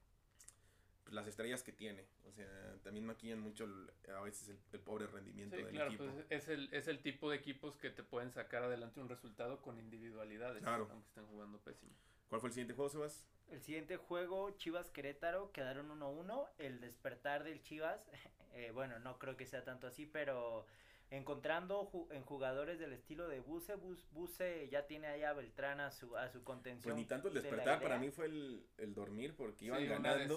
[1.04, 2.04] pues, las estrellas que tiene.
[2.28, 2.46] O sea,
[2.82, 6.04] también maquillan mucho el- a veces el, el pobre rendimiento Sí, del claro, equipo.
[6.04, 9.62] pues es el, es el tipo de equipos que te pueden sacar adelante un resultado
[9.62, 10.86] con individualidades, Claro.
[10.90, 11.92] aunque estén jugando pésimo.
[12.28, 13.24] ¿Cuál fue el siguiente juego, Sebas?
[13.48, 16.46] El siguiente juego, Chivas Querétaro, quedaron 1-1.
[16.58, 18.06] El despertar del Chivas,
[18.52, 20.66] eh, bueno, no creo que sea tanto así, pero
[21.10, 25.80] encontrando ju- en jugadores del estilo de Buse, Bus- Buse ya tiene allá a Beltrán
[25.80, 26.94] a su, a su contención.
[26.94, 29.86] Pues ni tanto el de despertar, para mí fue el, el dormir porque iban Sí,
[29.86, 30.36] ganando.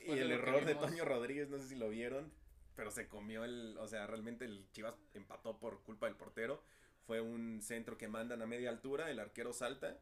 [0.00, 2.32] Y el de error de Toño Rodríguez, no sé si lo vieron,
[2.76, 6.62] pero se comió el, o sea, realmente el Chivas empató por culpa del portero.
[7.06, 9.98] Fue un centro que mandan a media altura, el arquero salta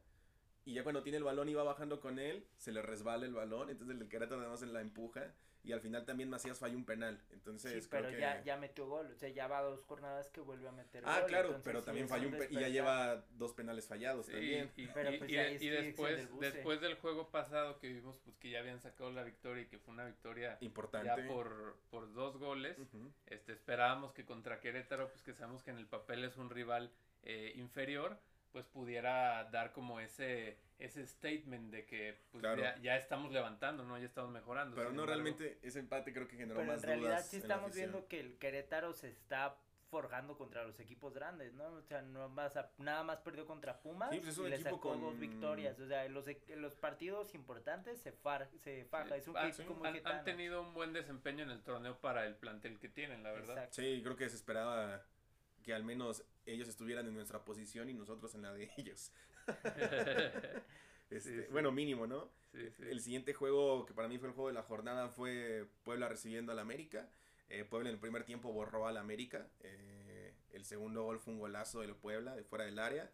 [0.66, 3.32] y ya cuando tiene el balón y va bajando con él, se le resbala el
[3.32, 5.32] balón, entonces el Querétaro además la empuja
[5.68, 7.20] y al final también Macías falla un penal.
[7.30, 10.28] Entonces Sí, creo pero que ya, ya metió gol, o sea, ya va dos jornadas
[10.30, 12.68] que vuelve a meter Ah, gol, claro, entonces pero sí también falló un y ya
[12.68, 14.70] lleva dos penales fallados Sí, también.
[14.76, 17.78] y, Pero y- pues y- ya y es dirección del después, después del juego pasado
[17.78, 21.06] que vimos pues que ya habían sacado la victoria y que fue una victoria Importante.
[21.22, 22.78] ya por, por dos goles,
[23.26, 26.90] este esperábamos que contra Querétaro, pues que sabemos que en el papel es un rival
[27.24, 28.18] eh, inferior,
[28.52, 32.62] pues pudiera dar como ese ese statement de que pues Claro.
[32.62, 33.98] ya, ya estamos levantando, ¿no?
[33.98, 34.76] Ya estamos mejorando.
[34.76, 37.36] Pero no embargo, realmente ese empate creo que generó Pero más en realidad dudas sí
[37.38, 39.56] estamos viendo que el Querétaro se está
[39.90, 41.64] forjando contra los equipos grandes, ¿no?
[41.72, 44.50] O sea, no más a- nada más perdió contra Pumas Sí, pues es un y
[44.50, 45.80] le sacó con- dos victorias.
[45.80, 49.16] O sea, en los, e- los partidos importantes se, far, se faja.
[49.16, 52.26] Es un han, equipo muy han- han tenido un buen desempeño en el torneo para
[52.26, 53.56] el plantel que tienen, la verdad.
[53.56, 53.76] Exacto.
[53.82, 55.02] Sí, creo que se esperaba
[55.68, 59.12] que al menos ellos estuvieran en nuestra posición y nosotros en la de ellos.
[61.10, 61.46] Este, Sí, sí.
[61.50, 62.30] Bueno, mínimo, ¿no?
[62.52, 62.82] Sí, sí.
[62.86, 66.52] El siguiente juego, que para mí fue el juego de la jornada, fue Puebla recibiendo
[66.52, 67.08] al América.
[67.48, 69.48] Eh, Puebla en el primer tiempo borró al América.
[69.60, 73.10] Eh, el segundo gol fue un golazo del Puebla, de fuera del área.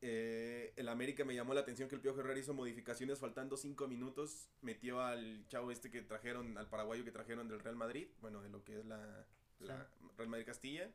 [0.00, 3.88] Eh, el América me llamó la atención que el Piojo Herrera hizo modificaciones faltando 5
[3.88, 4.48] minutos.
[4.62, 8.08] Metió al chavo este que trajeron, al paraguayo que trajeron del Real Madrid.
[8.22, 9.26] Bueno, de lo que es la,
[9.60, 10.90] la Real Madrid Castilla.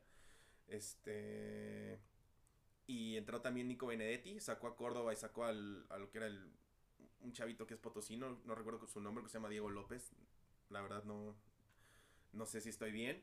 [0.72, 2.00] Este.
[2.86, 4.40] Y entró también Nico Benedetti.
[4.40, 6.52] Sacó a Córdoba y sacó al, a lo que era el,
[7.20, 8.40] un chavito que es potosino.
[8.44, 10.12] No recuerdo su nombre, que se llama Diego López.
[10.70, 11.36] La verdad no.
[12.32, 13.22] No sé si estoy bien.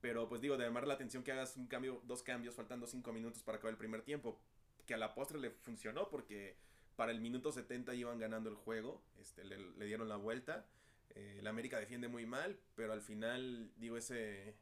[0.00, 3.12] Pero pues digo, de llamar la atención que hagas un cambio, dos cambios faltando 5
[3.12, 4.40] minutos para acabar el primer tiempo
[4.86, 6.56] que a la postre le funcionó porque
[6.96, 10.66] para el minuto 70 iban ganando el juego, este, le, dieron la vuelta.
[11.10, 14.56] Eh, el América defiende muy mal, pero al final, digo, ese,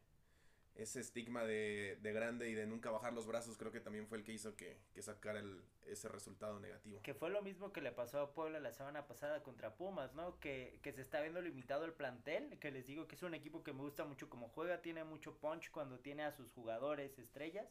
[0.78, 4.24] ese estigma de, grande y de nunca bajar los brazos creo que también fue el
[4.24, 7.02] que hizo que, que sacara el, ese resultado negativo.
[7.02, 10.38] Que fue lo mismo que le pasó a Puebla la semana pasada contra Pumas, ¿no?
[10.38, 13.64] Que, que se está viendo limitado el plantel, que les digo que es un equipo
[13.64, 17.66] que me gusta mucho como juega, tiene mucho punch cuando tiene a sus jugadores estrellas,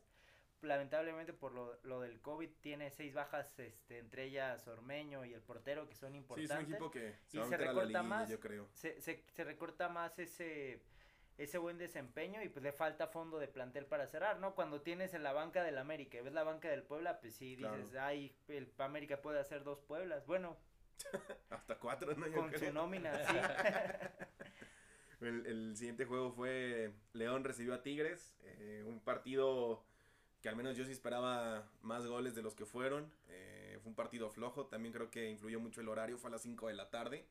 [0.61, 5.41] lamentablemente por lo, lo, del COVID tiene seis bajas, este, entre ellas Ormeño y el
[5.41, 6.57] portero que son importantes.
[6.57, 8.67] Sí, es un equipo que se, y se recorta más, yo creo.
[8.73, 10.81] Se, se, se, recorta más ese
[11.37, 14.55] ese buen desempeño y pues le falta fondo de plantel para cerrar, ¿no?
[14.55, 17.55] Cuando tienes en la banca del América y ves la banca del Puebla, pues sí
[17.55, 20.25] dices, ay, el América puede hacer dos Pueblas.
[20.25, 20.57] Bueno,
[21.49, 22.31] hasta cuatro, ¿no?
[22.31, 23.35] con su nómina, sí.
[25.25, 29.83] el, el, siguiente juego fue León recibió a Tigres, eh, un partido
[30.41, 33.11] que al menos yo sí esperaba más goles de los que fueron.
[33.27, 36.41] Eh, fue un partido flojo, también creo que influyó mucho el horario, fue a las
[36.41, 37.25] 5 de la tarde.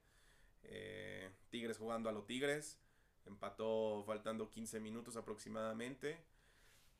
[0.64, 2.78] Eh, Tigres jugando a los Tigres,
[3.26, 6.18] empató faltando 15 minutos aproximadamente.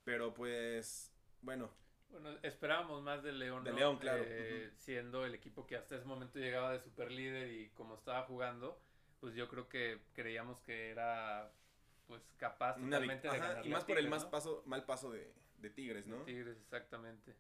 [0.05, 1.13] Pero pues,
[1.43, 1.71] bueno.
[2.11, 3.65] Bueno, esperábamos más del León.
[3.65, 4.23] De León, claro.
[4.27, 8.23] Eh, siendo el equipo que hasta ese momento llegaba de super líder y como estaba
[8.23, 8.81] jugando,
[9.21, 11.53] pues yo creo que creíamos que era
[12.07, 13.67] pues capaz totalmente de ganar.
[13.67, 16.23] Y más por el más paso, mal paso de, de Tigres, ¿no?
[16.23, 17.35] Tigres, exactamente.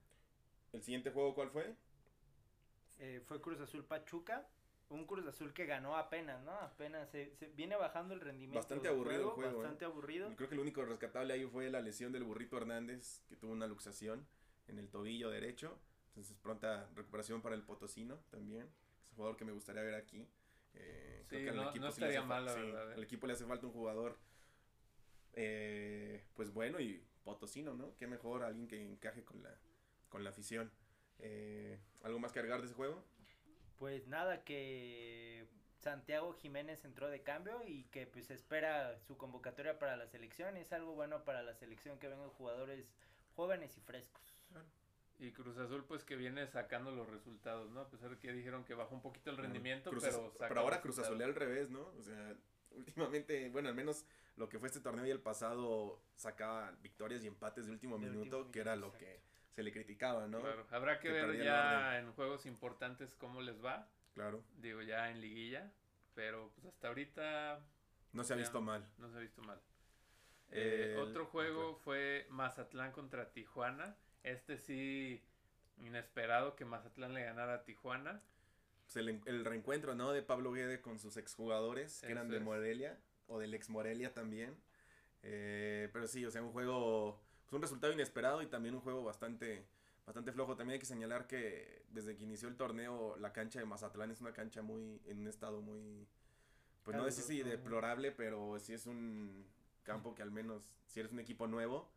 [0.73, 1.75] ¿El siguiente juego cuál fue?
[2.99, 4.47] Eh, fue Cruz Azul Pachuca.
[4.89, 6.53] Un Cruz Azul que ganó apenas, ¿no?
[6.53, 8.59] Apenas se, viene bajando el rendimiento.
[8.59, 9.59] Bastante aburrido el juego.
[9.59, 9.89] Bastante ¿eh?
[9.89, 10.35] aburrido.
[10.37, 13.67] Creo que lo único rescatable ahí fue la lesión del burrito Hernández, que tuvo una
[13.67, 14.27] luxación
[14.69, 15.79] en el tobillo derecho.
[16.09, 18.63] Entonces, pronta recuperación para el Potosino también.
[18.63, 20.27] Es un jugador que me gustaría ver aquí.
[20.75, 22.93] Eh, sí, creo que no, equipo estaría mal, la verdad.
[22.93, 24.19] Al equipo le hace falta un jugador,
[26.35, 27.95] pues bueno y potosino, ¿no?
[27.97, 29.53] Qué mejor alguien que encaje con la,
[30.09, 30.71] con la afición.
[31.19, 33.05] Eh, ¿Algo más que agregar de ese juego?
[33.79, 35.47] Pues nada, que
[35.79, 40.57] Santiago Jiménez entró de cambio y que pues espera su convocatoria para la selección.
[40.57, 42.87] Es algo bueno para la selección que vengan jugadores
[43.35, 44.23] jóvenes y frescos.
[45.19, 47.81] Y Cruz Azul pues que viene sacando los resultados, ¿no?
[47.81, 50.99] A pesar de que dijeron que bajó un poquito el rendimiento, pero Pero ahora Cruz
[50.99, 51.87] Azul al revés, ¿no?
[51.99, 52.35] O sea,
[52.73, 54.05] últimamente, bueno, al menos
[54.37, 58.51] lo que fue este torneo y el pasado sacaba victorias y empates de último minuto,
[58.51, 59.21] que era lo que
[59.57, 60.41] se le criticaba, ¿no?
[60.41, 63.89] Claro, habrá que, ver ya en juegos importantes cómo les va.
[64.13, 64.45] Claro.
[64.59, 65.73] Digo, ya en liguilla,
[66.15, 67.65] pero pues hasta ahorita...
[68.13, 68.87] No se ha visto mal.
[68.99, 69.59] No se ha visto mal.
[70.51, 73.97] Eh, otro juego fue Mazatlán contra Tijuana.
[74.25, 75.25] Este sí,
[75.79, 78.21] inesperado que Mazatlán le ganara a Tijuana.
[78.85, 80.13] Pues, el, reencuentro, ¿no?
[80.13, 84.55] De Pablo Guede con sus exjugadores, que eran de Morelia, o del ex Morelia también.
[85.23, 89.05] Eh, pero sí, o sea, un juego, pues un resultado inesperado y también un juego
[89.05, 89.65] bastante,
[90.05, 90.57] bastante flojo.
[90.57, 94.21] También hay que señalar que desde que inició el torneo, la cancha de Mazatlán es
[94.21, 96.09] una cancha muy, en un estado muy,
[96.83, 99.47] pues no decir si deplorable, pero sí es un
[99.85, 101.89] campo que al menos, si eres un equipo nuevo,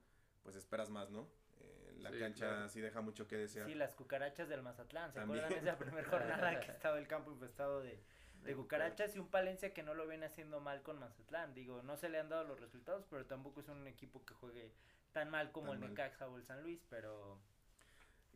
[0.44, 1.28] pues esperas más, ¿no?
[1.62, 3.66] Eh, la cancha sí deja mucho que desear.
[3.66, 7.32] Sí, las cucarachas del Mazatlán, ¿se acuerdan de esa primera jornada que estaba el campo
[7.32, 8.00] infestado de,
[8.44, 11.56] de cucarachas y un Palencia que no lo viene haciendo mal con Mazatlán?
[11.56, 14.72] Digo, no se le han dado los resultados, pero tampoco es un equipo que juegue
[15.12, 17.40] tan mal como el Necaxa o el San Luis, pero...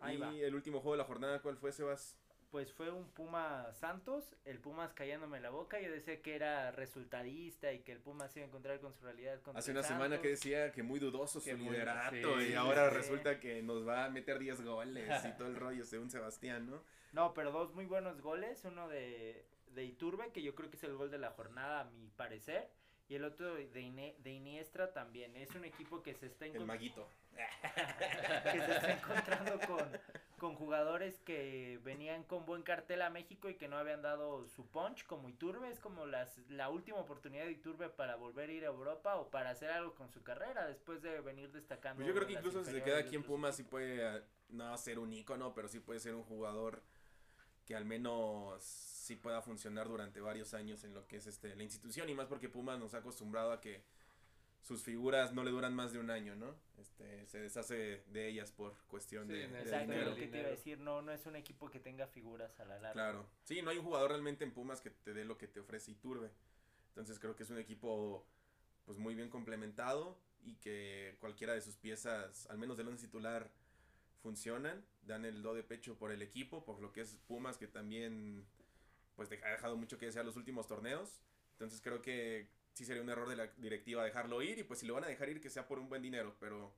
[0.01, 2.17] Ahí y el último juego de la jornada, ¿cuál fue, Sebas?
[2.53, 7.73] pues fue un Puma Santos, el Pumas callándome la boca, yo decía que era resultadista
[7.73, 9.39] y que el Pumas iba a encontrar con su realidad.
[9.55, 13.87] Hace una semana que decía que muy dudoso su liderato y ahora resulta que nos
[13.87, 16.83] va a meter 10 goles y todo el rollo según Sebastián, ¿no?
[17.11, 20.83] No, pero dos muy buenos goles, uno de, de Iturbe, que yo creo que es
[20.83, 22.69] el gol de la jornada a mi parecer,
[23.13, 25.35] y el otro de, de Iniestra también.
[25.37, 26.73] Es un equipo que se está encontrando.
[26.73, 27.07] El maguito.
[28.51, 29.87] que se está encontrando con,
[30.39, 34.65] con jugadores que venían con buen cartel a México y que no habían dado su
[34.65, 35.69] punch, como Iturbe.
[35.69, 39.29] Es como las, la última oportunidad de Iturbe para volver a ir a Europa o
[39.29, 41.97] para hacer algo con su carrera después de venir destacando.
[41.97, 44.97] Pues yo creo que incluso si se queda aquí en Pumas, sí puede no ser
[44.97, 46.81] un ícono, pero sí puede ser un jugador
[47.63, 51.63] que al menos sí pueda funcionar durante varios años en lo que es este la
[51.63, 53.83] institución y más porque Pumas nos ha acostumbrado a que
[54.61, 56.55] sus figuras no le duran más de un año, ¿no?
[56.77, 60.09] este, se deshace de ellas por cuestión Sí, de, de Exacto, dinero.
[60.11, 62.65] lo que te iba a decir, no, no es un equipo que tenga figuras a
[62.65, 62.93] la larga.
[62.93, 63.29] Claro.
[63.43, 65.91] Sí, no hay un jugador realmente en Pumas que te dé lo que te ofrece
[65.91, 66.31] Iturbe.
[66.89, 68.25] Entonces creo que es un equipo
[68.85, 73.51] pues muy bien complementado y que cualquiera de sus piezas, al menos del once titular,
[74.21, 77.67] funcionan, dan el do de pecho por el equipo, por lo que es Pumas que
[77.67, 78.45] también
[79.15, 81.21] pues deja- ha dejado mucho que desear los últimos torneos.
[81.53, 84.87] Entonces creo que sí sería un error de la directiva dejarlo ir y pues si
[84.87, 86.73] lo van a dejar ir que sea por un buen dinero, pero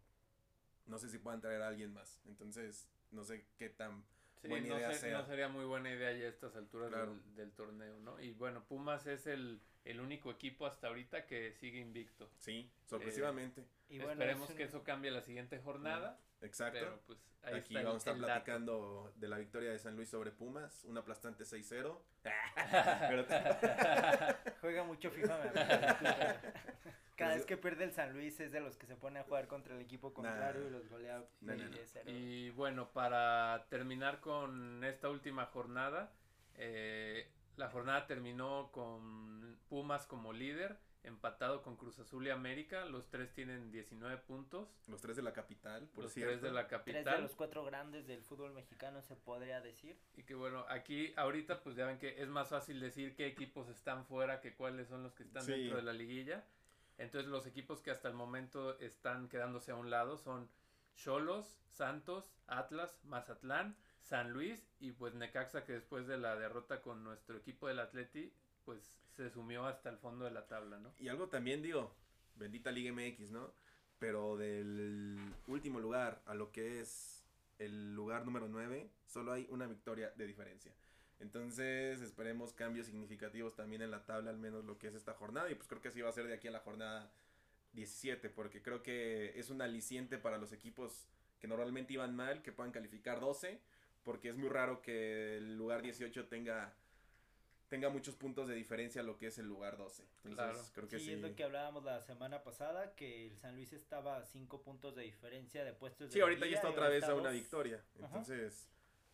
[0.86, 2.19] no sé si puedan traer a alguien más.
[2.26, 4.04] Entonces no sé qué tan
[4.41, 5.17] Sí, buena no, idea se- sea.
[5.19, 7.15] no sería muy buena idea ya a estas alturas Claro.
[7.15, 8.19] del, del torneo, ¿no?
[8.21, 12.30] Y bueno, Pumas es el, el único equipo hasta ahorita que sigue invicto.
[12.38, 13.65] Sí, sorpresivamente.
[13.89, 16.80] Y bueno, Esperemos es un- que eso cambie la siguiente jornada, Exacto.
[16.80, 18.26] pero pues ahí Aquí vamos a estar dato.
[18.26, 22.00] platicando de la victoria de San Luis sobre Pumas, un aplastante 6-0.
[23.10, 23.26] Pero-
[24.62, 25.38] Juega mucho FIFA.
[27.16, 29.48] Cada vez que pierde el San Luis es de los que se pone a jugar
[29.48, 30.68] contra el equipo contrario Nah.
[30.68, 31.54] y los golea no.
[31.54, 32.04] 6-0.
[32.08, 36.12] Y bueno, para terminar con esta última jornada,
[36.56, 42.86] eh, la jornada terminó con Pumas como líder, empatado con Cruz Azul y América.
[42.86, 44.68] Los tres tienen 19 puntos.
[44.88, 46.32] los tres de la capital, por los cierto.
[46.32, 47.15] tres de la Tres capital.
[47.18, 49.98] de los cuatro grandes del fútbol mexicano se podría decir.
[50.18, 53.68] Y que bueno, aquí ahorita pues ya ven que es más fácil decir qué equipos
[53.70, 55.52] están fuera que cuáles son los que están Sí.
[55.54, 56.44] dentro de la liguilla.
[56.98, 60.50] Entonces los equipos que hasta el momento están quedándose a un lado son
[60.96, 67.04] Cholos, Santos, Atlas, Mazatlán, San Luis y pues Necaxa que después de la derrota con
[67.04, 68.32] nuestro equipo del Atleti
[68.65, 70.93] pues se sumió hasta el fondo de la tabla, ¿no?
[70.99, 71.93] Y algo también digo,
[72.36, 73.51] bendita Liga MX, ¿no?
[73.99, 77.23] Pero del último lugar a lo que es
[77.60, 80.73] el lugar número 9, solo hay una victoria de diferencia.
[81.19, 85.49] Entonces esperemos cambios significativos también en la tabla, al menos lo que es esta jornada.
[85.49, 87.10] Y pues creo que así va a ser de aquí a la jornada
[87.73, 91.08] 17, porque creo que es un aliciente para los equipos
[91.39, 93.62] que normalmente iban mal, que puedan calificar 12,
[94.04, 96.73] porque es muy raro que el lugar 18 tenga
[97.67, 100.04] tenga muchos puntos de diferencia a lo que es el lugar 12.
[100.23, 100.60] Entonces, Claro.
[100.73, 101.13] creo que sí, sí.
[101.13, 104.95] es lo que hablábamos la semana pasada, que el San Luis estaba a cinco puntos
[104.95, 107.34] de diferencia de puestos de Sí, ahorita ya está otra vez a una dos.
[107.34, 107.84] victoria.
[107.97, 108.06] Ajá.
[108.08, 108.69] Entonces,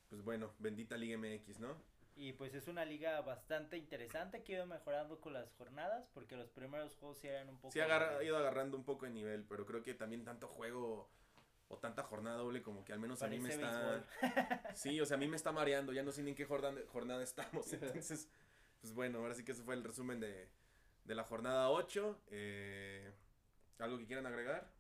[0.10, 1.76] pues bueno, bendita Liga MX, ¿no?
[2.18, 6.36] Y pues es una liga bastante interesante que ha ido mejorando con las jornadas, porque
[6.36, 7.72] los primeros juegos sí eran un poco...
[7.72, 8.26] Sí ha agarra- ha aburridos.
[8.28, 11.10] ido agarrando un poco de nivel, pero creo que también tanto juego
[11.70, 14.04] o tanta jornada doble como que al menos a mí me está...
[14.76, 16.76] Sí, o sea, a mí me está mareando, ya no sé ni en qué jornada,
[16.88, 17.72] jornada estamos.
[17.74, 18.28] Entonces,
[18.82, 20.50] pues bueno, ahora sí que ese fue el resumen de,
[21.06, 22.24] de la jornada 8.
[22.32, 23.12] Eh,
[23.80, 24.72] ¿Algo que quieran agregar?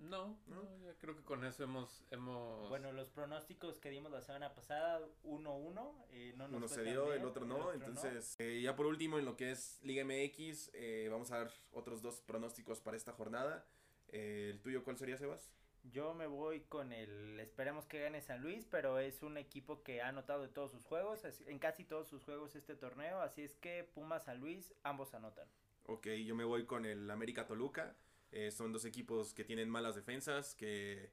[0.00, 0.62] No, ¿No?
[0.62, 4.54] no, ya creo que con eso hemos hemos Bueno, los pronósticos que dimos la semana
[4.54, 7.72] pasada, 1-1, eh, no nos Uno se dio, bien, el otro no.
[7.72, 11.50] Entonces, eh, ya por último, en lo que es Liga MX, eh, vamos a dar
[11.72, 13.66] otros dos pronósticos para esta jornada.
[14.08, 15.52] Eh, ¿El tuyo cuál sería, Sebas?
[15.84, 20.02] Yo me voy con el, esperemos que gane San Luis, pero es un equipo que
[20.02, 23.56] ha anotado en todos sus juegos, en casi todos sus juegos este torneo, así es
[23.56, 25.48] que Pumas San Luis, ambos anotan.
[25.86, 27.96] Ok, yo me voy con el América Toluca.
[28.30, 31.10] Eh, son dos equipos que tienen malas defensas, que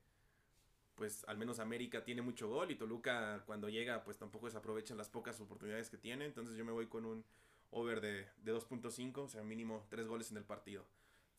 [0.95, 5.09] pues al menos América tiene mucho gol y Toluca cuando llega pues tampoco desaprovechan las
[5.09, 6.25] pocas oportunidades que tiene.
[6.25, 7.23] Entonces yo me voy con un
[7.71, 10.85] over de, de 2.5, o sea, mínimo tres goles en el partido.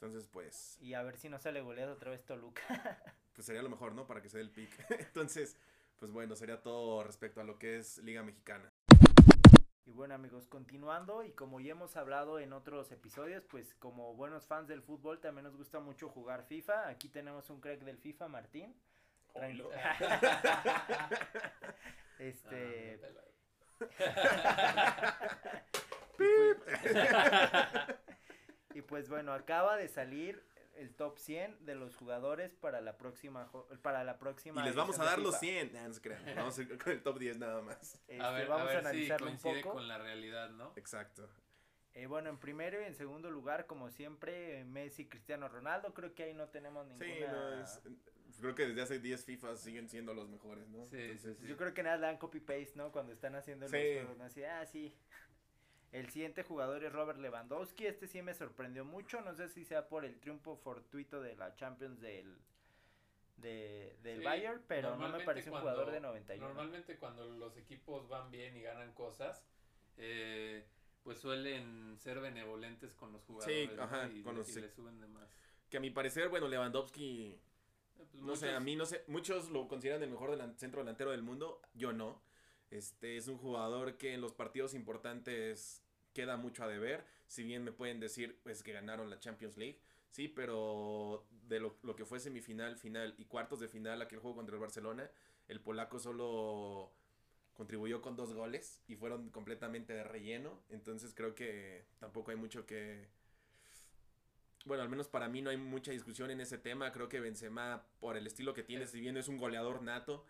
[0.01, 2.63] Entonces pues, Y a ver si no sale goleado otra vez Toluca.
[3.35, 4.07] pues sería lo mejor, ¿no?
[4.07, 4.71] Para que se dé el pick.
[4.91, 5.57] Entonces,
[5.99, 8.73] pues bueno, sería todo respecto a lo que es Liga Mexicana.
[9.85, 14.47] Y bueno amigos, continuando y como ya hemos hablado en otros episodios, pues como buenos
[14.47, 16.89] fans del fútbol también nos gusta mucho jugar FIFA.
[16.89, 18.77] Aquí tenemos un crack del FIFA, Martín.
[19.33, 19.71] Tranquilo.
[22.21, 23.01] este...
[28.74, 30.42] y pues bueno, acaba de salir
[30.76, 33.50] el top 100 de los jugadores para la próxima
[33.83, 35.70] para la próxima Y les vamos a dar los FIFA.
[35.70, 35.72] 100.
[35.72, 36.22] Nah, no se crean.
[36.37, 37.94] Vamos a ir con el top 10 nada más.
[37.94, 39.74] Este, a ver, vamos a a, ver si analizarlo un coincide poco.
[39.74, 40.72] con la realidad, ¿no?
[40.76, 41.28] Exacto.
[41.94, 45.92] Eh, bueno, en primero y en segundo lugar, como siempre, Messi, Cristiano Ronaldo.
[45.94, 47.07] Creo que ahí no tenemos ninguna.
[47.07, 47.81] Sí, no, es,
[48.40, 50.85] creo que desde hace 10 FIFA siguen siendo los mejores, ¿no?
[50.85, 51.46] Sí, sí, sí.
[51.48, 52.92] Yo creo que nada dan copy paste, ¿no?
[52.92, 53.94] Cuando están haciendo los Sí.
[53.94, 54.24] juegos, ¿no?
[54.24, 54.94] Así, ah, sí.
[55.92, 57.87] El siguiente jugador es Robert Lewandowski.
[57.87, 59.21] Este sí me sorprendió mucho.
[59.23, 62.37] No sé si sea por el triunfo fortuito de la Champions del,
[63.38, 66.46] de, del Sí, Bayern, pero no me normalmente parece un cuando- jugador de 91.
[66.46, 69.42] Normalmente cuando los equipos van bien y ganan cosas,
[69.96, 70.67] eh,
[71.02, 73.71] pues suelen ser benevolentes con los jugadores
[74.13, 75.29] y, con los- y le suben de más.
[75.71, 77.29] Que a mi parecer, bueno, Lewandowski,
[77.98, 80.81] Eh, pues no sé, a mí no sé, muchos lo consideran el mejor delan- centro
[80.83, 82.21] delantero del mundo, yo no.
[82.71, 87.64] Este es un jugador que en los partidos importantes queda mucho a deber, si bien
[87.64, 89.81] me pueden decir pues que ganaron la Champions League.
[90.10, 94.37] Sí, pero de lo, lo que fue semifinal, final y cuartos de final, aquel juego
[94.37, 95.10] contra el Barcelona,
[95.48, 96.92] el polaco solo
[97.58, 100.62] contribuyó con dos goles y fueron completamente de relleno.
[100.71, 103.08] Entonces creo que tampoco hay mucho que...
[104.64, 106.92] Bueno, al menos para mí no hay mucha discusión en ese tema.
[106.92, 110.25] Creo que Benzema, por el estilo que tiene, si bien es un goleador nato,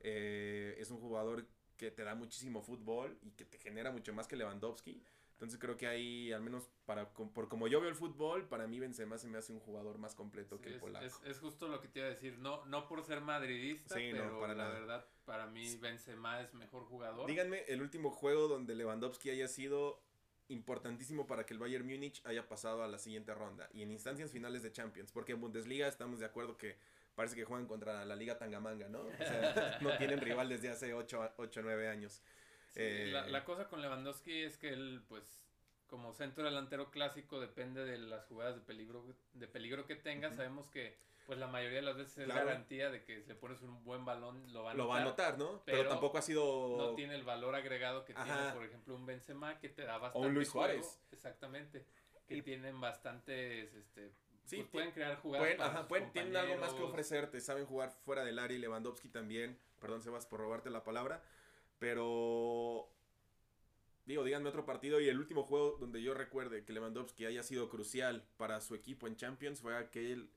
[0.00, 1.46] eh, es un jugador
[1.82, 5.02] que te da muchísimo fútbol y que te genera mucho más que Lewandowski.
[5.32, 8.78] Entonces creo que ahí, al menos para por como yo veo el fútbol, para mí
[8.78, 11.04] Benzema se me hace un jugador más completo Sí, que el es, polaco.
[11.04, 12.38] es- es justo lo que te iba a decir.
[12.38, 14.78] No, no por ser madridista, Sí, no, pero para la nada.
[14.78, 17.26] verdad, para mí Benzema es mejor jugador.
[17.26, 20.00] Díganme el último juego donde Lewandowski haya sido
[20.46, 24.30] importantísimo para que el Bayern Múnich haya pasado a la siguiente ronda y en instancias
[24.30, 26.76] finales de Champions, porque en Bundesliga estamos de acuerdo que
[27.14, 29.00] parece que juegan contra la Liga Tangamanga, ¿no?
[29.00, 32.22] O sea, no tienen rival desde hace 8 o 9 años.
[32.70, 35.42] Sí, Eh, la, la cosa con Lewandowski es que él, pues,
[35.88, 39.04] como centro delantero clásico, depende de las jugadas de peligro,
[39.34, 40.32] de peligro que tenga.
[40.32, 40.96] Sabemos que,
[41.26, 42.46] pues, la mayoría de las veces es Claro.
[42.46, 45.02] garantía de que si le pones un buen balón, lo va a lo va a
[45.02, 45.32] anotar.
[45.36, 45.62] notar, ¿no?
[45.66, 46.76] Pero, pero tampoco ha sido...
[46.78, 50.30] No tiene el valor agregado que tiene, por ejemplo, un Benzema que te da bastante
[50.30, 50.66] Luis juego.
[50.68, 50.98] Suárez.
[51.12, 51.84] Exactamente.
[52.26, 54.12] Que Y- tienen bastantes, este,
[54.44, 57.40] Sí, pues, pueden crear jugadas Pueden, para ajá, sus pueden- tienen algo más que ofrecerte,
[57.40, 61.22] saben jugar fuera del área y Lewandowski también, perdón Sebas por robarte la palabra,
[61.78, 62.88] pero
[64.06, 67.68] digo, díganme otro partido y el último juego donde yo recuerde que Lewandowski haya sido
[67.68, 70.28] crucial para su equipo en Champions fue aquel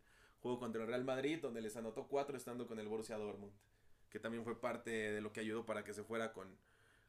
[0.42, 3.54] juego contra el Real Madrid donde les anotó cuatro estando con el Borussia Dortmund,
[4.10, 6.56] que también fue parte de lo que ayudó para que se fuera con,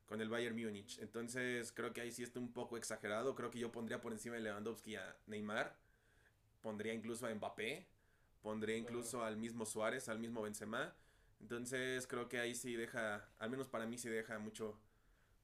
[0.07, 0.99] con el Bayern Múnich.
[1.01, 4.37] Entonces creo que ahí sí está un poco exagerado, creo que yo pondría por encima
[4.37, 5.77] de Lewandowski a Neymar
[6.67, 7.87] pondría incluso a Mbappé,
[8.43, 10.97] pondría incluso al mismo Suárez, al mismo Benzema.
[11.41, 14.77] Entonces creo que ahí sí deja, al menos para mí sí deja mucho,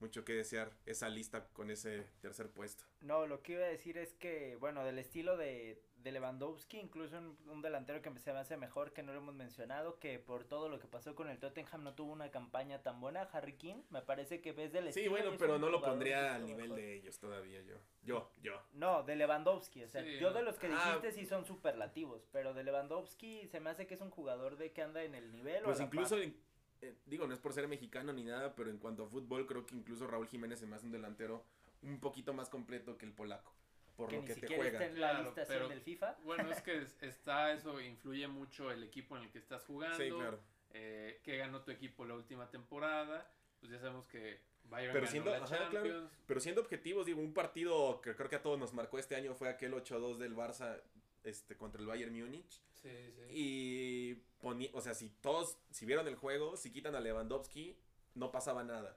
[0.00, 2.82] mucho que desear esa lista con ese tercer puesto.
[3.02, 7.16] No, lo que iba a decir es que, bueno, del estilo de, de Lewandowski, incluso
[7.18, 10.44] un, un delantero que se me hace mejor, que no lo hemos mencionado, que por
[10.44, 13.82] todo lo que pasó con el Tottenham no tuvo una campaña tan buena, Harry King,
[13.90, 16.76] me parece que ves del Sí, bueno, es pero no lo pondría al nivel mejor.
[16.78, 17.76] de ellos todavía yo.
[18.02, 18.60] Yo, yo.
[18.72, 20.36] No, de Lewandowski, o sea, Sí, yo no.
[20.38, 20.86] de los que Ah.
[20.98, 24.72] dijiste sí son superlativos, pero de Lewandowski se me hace que es un jugador de
[24.72, 25.62] que anda en el nivel.
[25.62, 26.36] o Pues la incluso, en-
[26.80, 29.64] eh, digo, no es por ser mexicano ni nada, pero en cuanto a fútbol creo
[29.66, 31.44] que incluso Raúl Jiménez se me hace un delantero
[31.82, 33.52] un poquito más completo que el polaco.
[33.96, 36.16] Por que lo ni que te siquiera está en la Claro, lista pero- del FIFA.
[36.24, 39.96] Bueno, es que es- está eso, influye mucho el equipo en el que estás jugando.
[39.98, 40.40] Sí, claro.
[40.74, 43.30] eh, que ganó tu equipo la última temporada.
[43.60, 47.34] Pues ya sabemos que Bayern Pero ganó siendo, ajá, claro, pero siendo objetivos, digo, un
[47.34, 50.80] partido que creo que a todos nos marcó este año fue aquel 8-2 del Barça
[51.24, 52.60] este, contra el Bayern Múnich.
[52.72, 53.22] Sí, sí.
[53.30, 57.76] Y ponía, o sea, si todos, si vieron el juego, si quitan a Lewandowski,
[58.14, 58.96] no pasaba nada.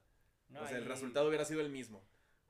[0.49, 2.01] No, o sea, el resultado hubiera sido el mismo.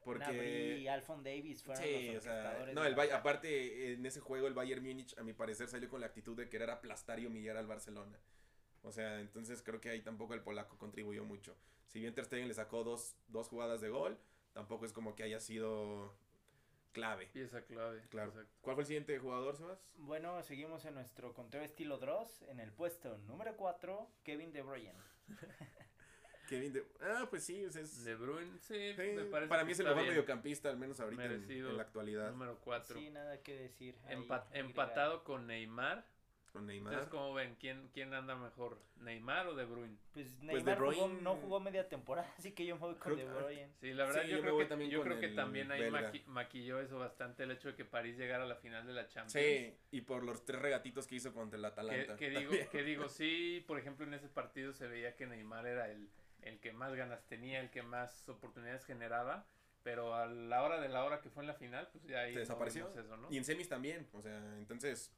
[0.05, 0.77] Porque...
[0.79, 4.05] y Alphon Davis fueron Sí, los o sea, no, de el la- Bay- aparte en
[4.05, 7.19] ese juego el Bayern Múnich a mi parecer salió con la actitud de querer aplastar
[7.19, 8.17] y humillar al Barcelona.
[8.83, 11.57] O sea, entonces creo que ahí tampoco el polaco contribuyó mucho.
[11.87, 14.17] Si bien Ter Stegen le sacó dos, dos jugadas de gol,
[14.53, 16.15] tampoco es como que haya sido
[16.91, 17.25] clave.
[17.33, 18.01] Pieza clave.
[18.09, 18.29] Claro.
[18.29, 18.53] Exacto.
[18.61, 19.79] ¿Cuál fue el siguiente jugador, Sebas?
[19.97, 22.43] Bueno, seguimos en nuestro conteo estilo Dross.
[22.43, 24.93] En el puesto número 4, Kevin De Bruyne.
[26.45, 26.85] Kevin de...
[27.01, 29.71] Ah, pues sí, o sea, es- De Bruyne, sí, sí, me parece para que mí
[29.73, 30.09] es el mejor bien.
[30.13, 31.69] mediocampista, al menos ahorita en, Merecido.
[31.71, 32.31] en la actualidad.
[32.31, 32.99] Número 4.
[32.99, 33.95] Sí, nada que decir.
[34.05, 34.65] ahí, Empa- agregar.
[34.65, 36.05] empatado con Neymar.
[36.53, 36.93] Con Neymar.
[36.93, 37.57] Entonces, ¿cómo ven?
[37.59, 38.79] ¿Quién, ¿Quién anda mejor?
[39.01, 39.97] ¿Neymar o De Bruyne?
[40.13, 43.13] Pues De Neymar jugó- Bruyne- no jugó media temporada, así que yo me voy con
[43.13, 43.69] Creo De que- Bruyne.
[43.81, 46.25] Sí, la verdad Sí, yo, yo creo que, también yo creo que también ahí maqui-
[46.27, 49.33] maquilló eso bastante el hecho de que París llegara a la final de la Champions.
[49.33, 52.15] Sí, y por los tres regatitos que hizo contra el Que, Atalanta.
[52.15, 52.69] que digo, también.
[52.69, 56.07] que digo, sí, por ejemplo, en ese partido se veía que Neymar era el,
[56.45, 59.45] el que más ganas tenía, el que más oportunidades generaba,
[59.83, 62.29] pero a la hora de la hora que fue en la final, pues ya ahí
[62.31, 62.87] Se no desapareció.
[62.89, 63.27] vimos eso, ¿no?
[63.31, 65.11] Y en semis también, o sea, entonces,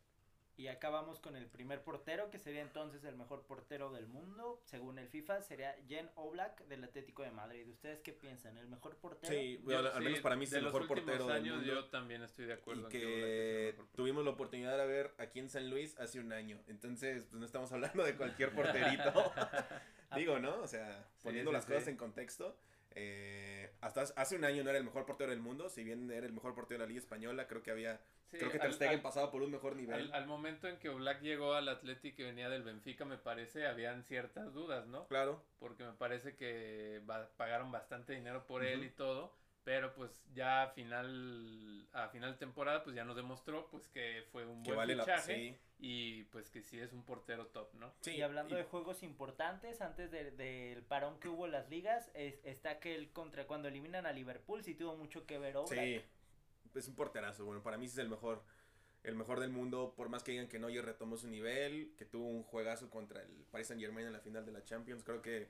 [0.59, 4.59] Y acá vamos con el primer portero, que sería entonces el mejor portero del mundo,
[4.65, 7.69] según el FIFA, sería Jen Oblak del Atlético de Madrid.
[7.69, 8.57] ¿Ustedes qué piensan?
[8.57, 9.31] ¿El mejor portero?
[9.31, 11.71] sí, Yo- al sí, menos para mí es el mejor portero del años mundo.
[11.73, 15.37] yo también estoy de acuerdo y que el que tuvimos la oportunidad de ver aquí
[15.39, 16.59] en San Luis hace un año.
[16.67, 19.13] Entonces, pues no estamos hablando de cualquier porterito.
[20.15, 20.61] Digo, ¿no?
[20.61, 22.57] O sea, poniendo sí, las cosas en contexto.
[22.91, 25.69] eh, hasta hace un año no era el mejor portero del mundo.
[25.69, 27.99] Si bien era el mejor portero de la Liga Española, creo que había.
[28.25, 29.95] Sí, creo que Ter Stegen al- pasaba por un mejor nivel.
[29.95, 33.67] Al, al momento en que Oblak llegó al Atlético y venía del Benfica, me parece,
[33.67, 35.07] habían ciertas dudas, ¿no?
[35.07, 35.41] Claro.
[35.59, 37.01] Porque me parece que
[37.37, 39.33] pagaron bastante dinero por él y todo,
[39.67, 44.23] pero pues ya a final, a final de temporada, pues ya nos demostró pues que
[44.31, 45.57] fue un Que buen vale la sí.
[45.77, 47.93] y pues que sí es un portero top, ¿no?
[47.99, 51.69] Sí, y hablando y- de juegos importantes, antes de- del parón que hubo en las
[51.69, 55.77] ligas, es- está aquel contra cuando eliminan a Liverpool, sí tuvo mucho que ver Oblak.
[55.83, 56.01] Sí,
[56.73, 57.43] es un porterazo.
[57.43, 58.45] Bueno, para mí sí es el mejor.
[59.03, 62.27] el mejor del mundo, por más que digan que Neuer retomó su nivel, que tuvo
[62.27, 65.49] un juegazo contra el Paris Saint Germain en la final de la Champions, creo que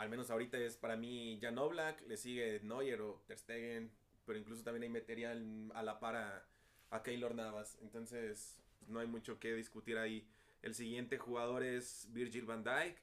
[0.00, 3.90] al menos ahorita es para mí Jan Oblak, le sigue Neuer o Ter Stegen,
[4.24, 6.46] pero incluso también hay metería a la par a,
[6.88, 10.26] a Keylor Navas, entonces no hay mucho que discutir ahí.
[10.62, 12.96] El siguiente jugador es Virgil van Dijk.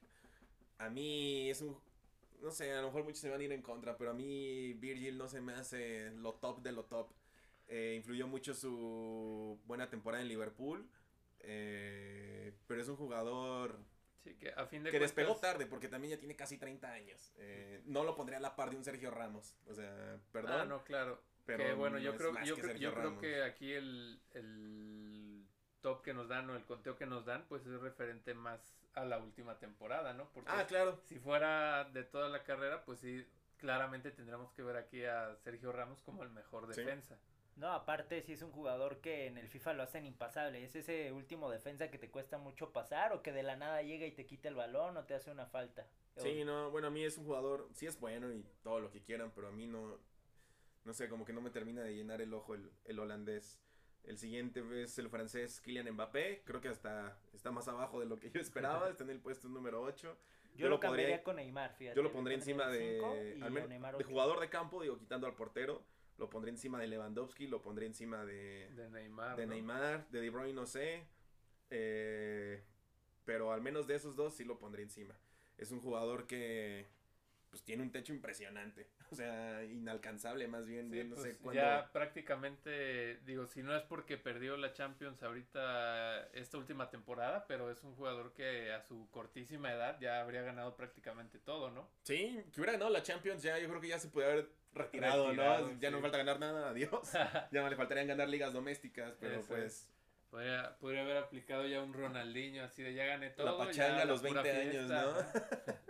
[0.78, 1.76] A mí es un
[2.42, 4.72] no sé, a lo mejor muchos se van a ir en contra, pero a mí
[4.74, 7.10] Virgil no se me hace lo top de lo top.
[7.68, 10.88] Eh, influyó mucho su buena temporada en Liverpool.
[11.40, 13.78] Eh, pero es un jugador
[14.22, 17.32] sí, que, a fin de que despegó tarde porque también ya tiene casi 30 años.
[17.36, 19.56] Eh, no lo pondría a la par de un Sergio Ramos.
[19.66, 20.52] O sea, perdón.
[20.52, 21.22] Ah, no, claro.
[21.44, 25.46] Pero bueno, yo, creo, yo, que yo creo que aquí el, el
[25.80, 29.04] top que nos dan o el conteo que nos dan, pues es referente más a
[29.04, 30.28] la última temporada, ¿no?
[30.32, 31.00] Porque ah, claro.
[31.06, 35.72] Si fuera de toda la carrera, pues sí, claramente tendríamos que ver aquí a Sergio
[35.72, 37.18] Ramos como el mejor defensa.
[37.58, 41.10] No, aparte si es un jugador que en el FIFA lo hacen impasable, es ese
[41.10, 44.26] último defensa que te cuesta mucho pasar o que de la nada llega y te
[44.26, 45.88] quita el balón o te hace una falta.
[46.16, 49.02] Sí, no, bueno, a mí es un jugador, sí es bueno y todo lo que
[49.02, 49.98] quieran, pero a mí no,
[50.84, 53.60] no sé, como que no me termina de llenar el ojo el, el holandés.
[54.04, 56.42] El siguiente es el francés Kylian Mbappé.
[56.44, 58.88] Creo que hasta está más abajo de lo que yo esperaba.
[58.90, 60.16] está en el puesto número 8.
[60.54, 61.96] Yo, lo cambiaría con Neymar, fíjate.
[61.96, 65.84] Yo lo pondría encima de, de jugador de campo, digo, quitando al portero
[66.18, 69.36] lo pondré encima de Lewandowski, lo pondré encima de, de Neymar.
[69.36, 71.04] De Neymar, de De Bruyne, no sé.
[71.70, 72.62] Eh,
[73.24, 75.14] pero al menos de esos dos sí lo pondré encima.
[75.56, 76.86] Es un jugador que
[77.50, 83.18] pues tiene un techo impresionante, o sea, inalcanzable más bien, no pues, sé Ya prácticamente,
[83.24, 87.94] digo, si no es porque perdió la Champions ahorita esta última temporada, pero es un
[87.94, 91.88] jugador que a su cortísima edad ya habría ganado prácticamente todo, ¿no?
[92.02, 95.32] Sí, que hubiera ganado la Champions ya, yo creo que ya se puede haber retirado,
[95.32, 95.80] ¿no?
[95.80, 97.12] Ya no falta ganar nada, adiós.
[97.50, 99.88] ya no le faltarían ganar ligas domésticas, pero pues...
[100.30, 103.46] Podría, podría, haber aplicado ya un Ronaldinho, así de ya gané todo.
[103.46, 105.14] La pachanga a los 20 años, ¿no?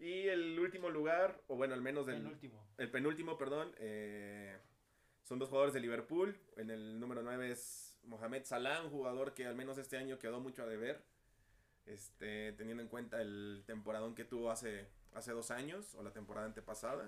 [0.00, 4.58] y el último lugar, o bueno, al menos el penúltimo, el penúltimo perdón, eh,
[5.22, 6.36] son dos jugadores de Liverpool.
[6.56, 10.40] En el número 9 es Mohamed Salah, un jugador que al menos este año quedó
[10.40, 11.04] mucho a deber.
[11.84, 16.46] Este, teniendo en cuenta el temporadón que tuvo hace, hace dos años, o la temporada
[16.46, 17.06] antepasada.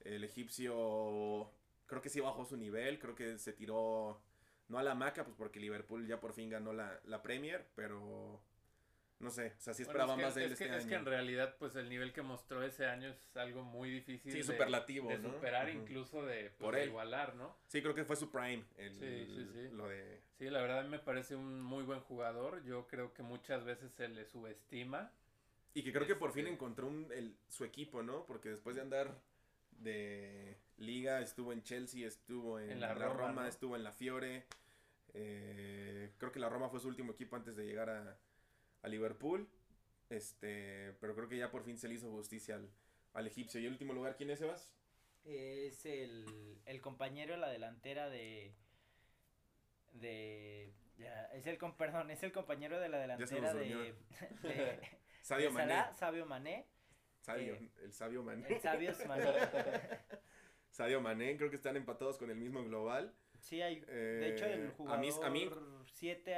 [0.00, 1.50] El egipcio
[1.86, 4.20] creo que sí bajó su nivel, creo que se tiró
[4.68, 8.42] no a la maca, pues porque Liverpool ya por fin ganó la, la Premier, pero
[9.20, 11.04] no sé, o sea, sí esperaba más de él es que, este Es que en
[11.04, 15.20] realidad, pues el nivel que mostró ese año es algo muy difícil sí, superlativo, de
[15.20, 17.56] superar, incluso de, pues, por igualar, ¿no?
[17.66, 19.68] Sí, creo que fue su prime, el, sí, sí, sí.
[19.74, 20.20] lo de...
[20.38, 24.06] Sí, la verdad me parece un muy buen jugador, yo creo que muchas veces se
[24.08, 25.10] le subestima.
[25.74, 28.24] Y que creo que por fin este encontró un, el, su equipo, ¿no?
[28.24, 29.20] Porque después de andar
[29.80, 34.46] de liga, estuvo en Chelsea, estuvo en, la, Roma, estuvo en la Fiore.
[35.14, 38.16] Eh, creo que la Roma fue su último equipo antes de llegar a,
[38.82, 39.48] a, Liverpool.
[40.10, 42.70] Este, pero creo que ya por fin se le hizo justicia al,
[43.12, 43.60] al egipcio.
[43.60, 44.72] ¿Y el último lugar quién es, Sebas?
[45.24, 48.54] Es el, el compañero en la delantera de.
[49.92, 50.72] de.
[50.96, 53.94] Ya, es el perdón, es el compañero de la delantera de,
[54.42, 54.80] de,
[55.22, 55.84] Sadio Mané.
[55.94, 56.66] Sabio Mané
[57.20, 58.46] Sabio, eh, el sabio Mané.
[58.48, 59.26] El sabio Mané.
[60.70, 63.14] Sadio Mané, creo que están empatados con el mismo global.
[63.40, 65.50] Sí, hay, de hecho el jugador eh, a mí,
[65.92, 66.36] 7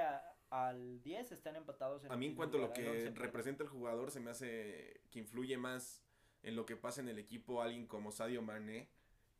[0.50, 2.04] al 10 están empatados.
[2.04, 5.18] En a mí en cuanto a lo que representa el jugador se me hace que
[5.18, 6.02] influye más
[6.42, 8.88] en lo que pasa en el equipo alguien como Sadio Mané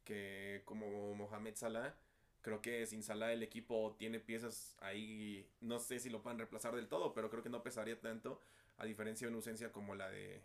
[0.05, 1.95] que como Mohamed Salah.
[2.43, 6.75] Creo que sin Salah el equipo tiene piezas ahí, no sé si lo puedan reemplazar
[6.75, 8.41] del todo, pero creo que no pesaría tanto,
[8.79, 10.41] a diferencia de una ausencia como la de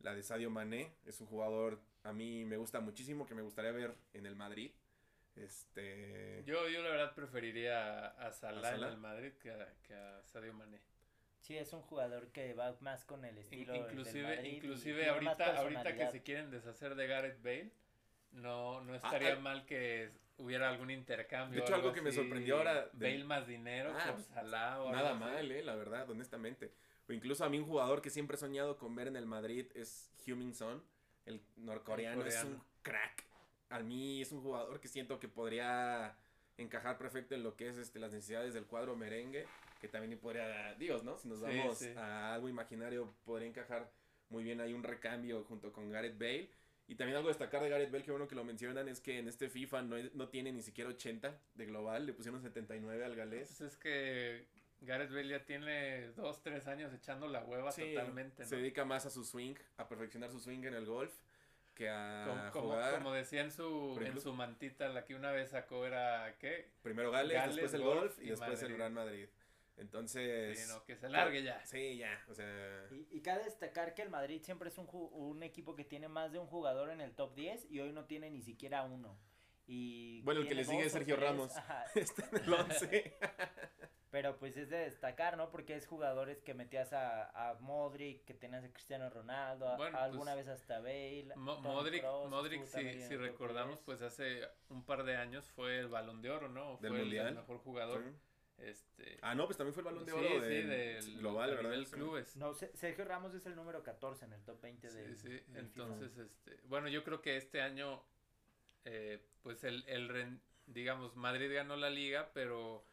[0.00, 0.92] la de Sadio Mané.
[1.06, 4.70] Es un jugador a mí me gusta muchísimo, que me gustaría ver en el Madrid.
[5.42, 6.42] Este...
[6.44, 10.80] Yo, yo la verdad preferiría a Salah, en el Madrid que a, Sadio Mané.
[11.40, 15.56] Sí, es un jugador que va más con el estilo inclusive, del Madrid Inclusive ahorita,
[15.56, 17.72] ahorita que se quieren deshacer de Gareth Bale,
[18.32, 21.60] no, no estaría ah, mal que hubiera algún intercambio.
[21.60, 22.90] De hecho, algo, que me sorprendió ahora...
[22.92, 26.72] Bale más dinero ah, pues, Salah o Nada mal, eh, la verdad, honestamente.
[27.08, 29.66] O incluso a mí un jugador que siempre he soñado con ver en el Madrid
[29.74, 30.82] es Heung-Min Son,
[31.24, 33.27] el norcoreano, es un crack.
[33.70, 36.16] A mí es un jugador que siento que podría
[36.56, 39.46] encajar perfecto en lo que es este, las necesidades del cuadro merengue,
[39.80, 41.16] que también podría, Dios, ¿no?
[41.18, 43.90] Si nos vamos a algo imaginario, podría encajar
[44.30, 46.50] muy bien ahí un recambio junto con Gareth Bale.
[46.88, 49.28] Y también algo destacar de Gareth Bale, que bueno que lo mencionan, es que en
[49.28, 53.48] este FIFA no, no tiene ni siquiera 80 de global, le pusieron 79 al galés.
[53.58, 54.46] Pues es que
[54.80, 58.46] Gareth Bale ya tiene dos, tres años echando la hueva totalmente.
[58.46, 61.12] Se dedica más a su swing, a perfeccionar su swing en el golf,
[61.78, 62.94] que a Como, jugar.
[62.94, 66.72] como decía en su, en su mantita, la que una vez sacó era, ¿qué?
[66.82, 68.76] Primero Gales, Gales, después el golf y, y después el.
[68.76, 69.28] Real Madrid.
[69.76, 70.58] Entonces.
[70.58, 71.64] Sí, no, que se largue ya.
[71.64, 72.20] Sí, ya.
[72.28, 72.86] O sea.
[72.90, 76.08] Y, y cabe destacar que el Madrid siempre es un, ju- un equipo que tiene
[76.08, 79.16] más de un jugador en el top 10 y hoy no tiene ni siquiera uno.
[79.70, 81.52] Y Bueno, el que le sigue es Sergio tres, Ramos.
[81.94, 83.16] Está en el 11.
[84.10, 85.50] pero pues es de destacar, ¿no?
[85.50, 89.98] Porque es jugadores que metías a, a Modric, que tenías a Cristiano Ronaldo, a- Bueno,
[89.98, 91.34] alguna pues, vez hasta Bale.
[91.36, 93.84] Mo- Modric, Modric si, si recordamos, 10.
[93.84, 96.78] pues hace un par de años fue el balón de oro, ¿no?
[96.78, 97.28] Fue Del el- Mundial.
[97.28, 98.02] el mejor jugador.
[98.02, 98.10] Sí.
[98.60, 101.54] Este, Ah, no, pues también fue el balón de sí, oro sí, del del global,
[101.54, 101.76] ¿verdad?
[101.84, 101.92] Sí.
[101.92, 102.34] clubes.
[102.36, 105.28] No, Se- Sergio Ramos es el número 14 en el top 20 Sí, del, sí,
[105.28, 105.58] del FIFA.
[105.60, 108.02] entonces, este, bueno, yo creo que este año,
[108.84, 112.84] eh, pues el, el, ren- digamos, Madrid ganó la liga, pero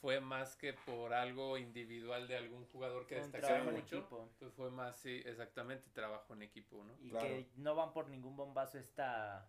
[0.00, 4.28] fue más que por algo individual de algún jugador que destacaba mucho, equipo.
[4.38, 6.92] pues fue más, sí, exactamente, trabajo en equipo, ¿no?
[7.00, 7.28] Y Claro.
[7.28, 9.46] que no van por ningún bombazo esta,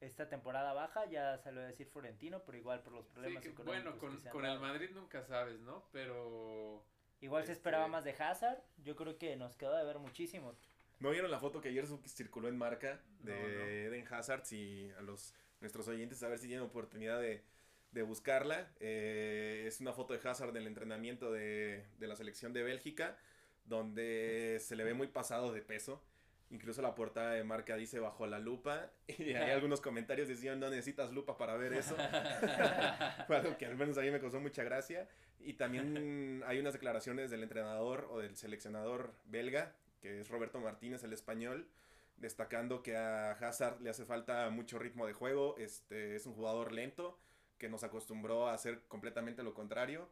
[0.00, 3.48] esta temporada baja, ya salió a decir Florentino, pero igual por los Sí, problemas que,
[3.50, 4.58] económicos bueno, con, que se han con el.
[4.60, 5.84] Madrid nunca sabes, ¿no?
[5.92, 6.84] Pero...
[7.20, 10.54] Igual se este- esperaba más de Hazard, yo creo que nos quedó de ver muchísimo.
[11.04, 13.64] ¿No vieron la foto que ayer circuló en marca de No, no.
[13.66, 14.42] Eden Hazard?
[14.52, 17.42] Y a los nuestros oyentes a ver si tienen oportunidad de,
[17.92, 18.70] de buscarla.
[18.80, 23.18] Eh, es una foto de Hazard del entrenamiento de, de la selección de Bélgica,
[23.66, 26.02] donde se le ve muy pasado de peso.
[26.50, 28.90] Incluso la portada de marca dice bajo la lupa.
[29.18, 31.96] Y hay algunos comentarios decían no necesitas lupa para ver eso.
[33.26, 35.06] Fue algo que al menos a mí me causó mucha gracia.
[35.38, 39.74] Y también hay unas declaraciones del entrenador o del seleccionador belga,
[40.04, 41.66] que es Roberto Martínez, el español,
[42.18, 45.56] destacando que a Hazard le hace falta mucho ritmo de juego.
[45.56, 47.18] Este es un jugador lento
[47.56, 50.10] que nos acostumbró a hacer completamente lo contrario.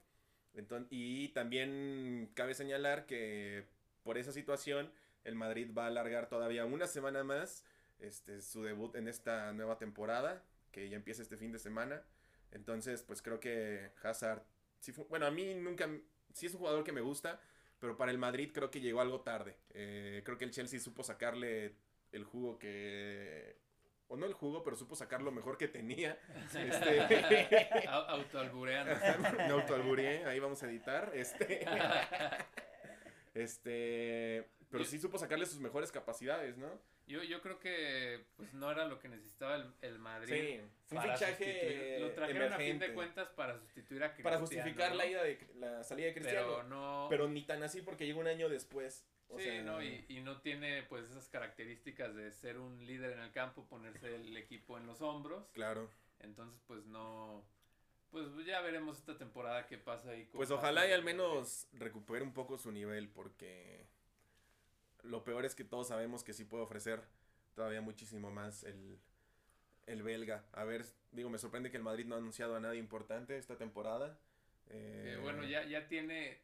[0.55, 3.67] Enton- y también cabe señalar que
[4.03, 4.91] por esa situación
[5.25, 7.63] el Madrid va a alargar todavía una semana más
[7.99, 12.03] este, su debut en esta nueva temporada, que ya empieza este fin de semana.
[12.51, 14.43] Entonces, pues creo que Hazard,
[14.81, 15.87] sí bueno, a mí nunca,
[16.33, 17.43] sí es un jugador que me gusta,
[17.83, 19.57] pero para el Madrid creo que llegó algo tarde.
[19.75, 21.75] Eh, creo que el Chelsea supo sacarle
[22.13, 23.57] el jugo que...
[24.07, 26.17] O no el jugo, pero supo sacar lo mejor que tenía.
[26.55, 27.01] Este,
[27.89, 28.95] Au- Autoalbureando.
[29.37, 31.11] me autoalbureé, ahí vamos a editar.
[31.13, 31.67] Este,
[33.35, 36.69] este, pero sí supo sacarle sus mejores capacidades, ¿no?
[37.07, 40.35] Yo, yo creo que pues no era lo que necesitaba el, el Madrid.
[40.35, 44.25] Sí, fue un fichaje Lo trajeron a fin de cuentas para sustituir a Cristiano.
[44.25, 44.97] Para justificar ¿no?
[44.97, 46.47] la ida de la salida de Cristiano.
[46.49, 47.07] Pero no.
[47.11, 49.05] Pero ni tan así porque llegó un año después.
[49.29, 53.13] O sí, sea, no, y, y no tiene pues esas características de ser un líder
[53.13, 55.49] en el campo, ponerse el equipo en los hombros.
[55.53, 55.91] Claro.
[56.21, 57.45] Entonces, pues no.
[58.11, 60.27] Pues ya veremos esta temporada qué pasa ahí.
[60.27, 63.87] con Pues ojalá y al menos recupere un poco su nivel porque
[65.03, 67.03] lo peor es que todos sabemos que sí puede ofrecer
[67.55, 68.99] todavía muchísimo más el,
[69.87, 70.45] el belga.
[70.53, 73.57] A ver, digo, me sorprende que el Madrid no ha anunciado a nadie importante esta
[73.57, 74.19] temporada.
[74.69, 76.39] Eh, Eh, bueno, ya, ya tiene,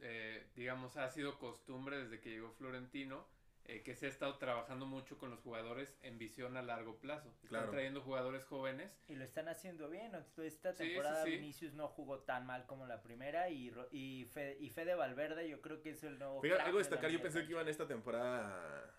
[0.00, 3.26] eh, digamos, ha sido costumbre desde que llegó Florentino
[3.70, 7.28] eh, que se ha estado trabajando mucho con los jugadores en visión a largo plazo.
[7.28, 7.70] Están Claro.
[7.70, 8.90] trayendo jugadores jóvenes.
[9.06, 10.12] Y lo están haciendo bien.
[10.38, 11.36] Esta temporada sí, sí.
[11.36, 13.48] Vinicius no jugó tan mal como la primera.
[13.48, 16.40] Y, y, Fe, y Fede Valverde, yo creo que es el nuevo.
[16.42, 18.90] Fíjate, algo de destacar, yo pensé que iban esta temporada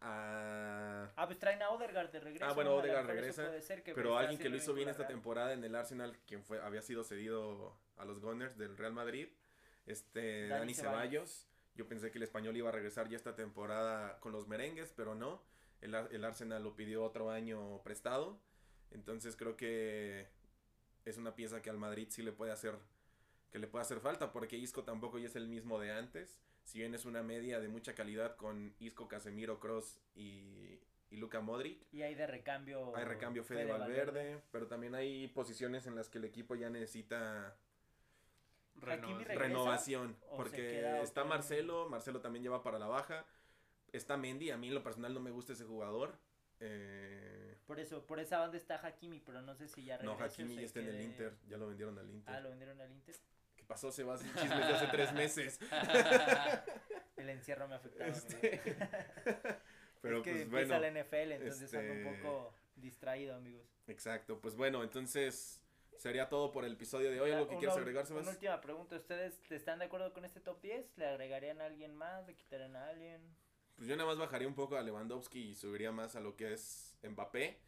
[0.00, 0.06] a...
[0.08, 2.44] a- Ah, pues traen a Odegaard de regreso.
[2.44, 5.14] Ah, bueno, Odegaard regresa, puede ser que pero alguien que lo hizo bien esta Real.
[5.14, 9.28] temporada en el Arsenal, quien fue había sido cedido a los Gunners del Real Madrid,
[9.86, 11.00] este Dani Dani, Ceballos.
[11.02, 11.48] Ceballos.
[11.78, 15.14] Yo pensé que el español iba a regresar ya esta temporada con los merengues, pero
[15.14, 15.40] no.
[15.80, 18.40] El, el Arsenal lo pidió otro año prestado.
[18.90, 20.26] Entonces creo que
[21.04, 22.74] es una pieza que al Madrid sí le puede hacer
[23.52, 26.40] que le puede hacer falta porque Isco tampoco ya es el mismo de antes.
[26.64, 31.40] Si bien es una media de mucha calidad con Isco, Casemiro, Cross y, y Luka
[31.40, 31.80] Modric.
[31.92, 32.94] Y hay de recambio.
[32.96, 37.56] Hay recambio Fede, Valverde, pero también hay posiciones en las que el equipo ya necesita
[38.80, 39.18] Renovación.
[39.24, 39.42] ¿Regresa?
[39.42, 40.16] renovación.
[40.22, 41.24] ¿O se Porque queda está?
[41.24, 43.24] Marcelo, Marcelo también lleva para la baja.
[43.92, 46.18] Está Mendy, a mí en lo personal no me gusta ese jugador.
[46.60, 50.24] Eh, Por eso, por esa banda está Hakimi, pero no sé si ya no, regresa.
[50.24, 52.34] o Hakimi ya está en el Inter, ya lo vendieron al Inter.
[52.34, 53.14] Ah, lo vendieron al Inter.
[53.56, 53.92] ¿Qué pasó?
[53.92, 55.58] Se va a chismes de hace tres meses.
[57.16, 58.10] El encierro me ha afectado.
[58.10, 58.60] Este.
[60.00, 60.78] Pero es que pues bueno.
[60.78, 63.66] la NFL, entonces ando este- un poco distraído, amigos.
[63.88, 65.60] Exacto, pues bueno, entonces
[65.98, 67.30] sería todo por el episodio de hoy.
[67.32, 68.96] ¿Algo que Una- quieras agregar, Una última pregunta.
[68.96, 70.96] ¿Ustedes están de acuerdo con este top 10?
[70.96, 72.26] ¿Le agregarían a alguien más?
[72.26, 73.20] ¿Le quitarían a alguien?
[73.76, 76.52] Pues yo nada más bajaría un poco a Lewandowski y subiría más a lo que
[76.52, 77.58] es Mbappé.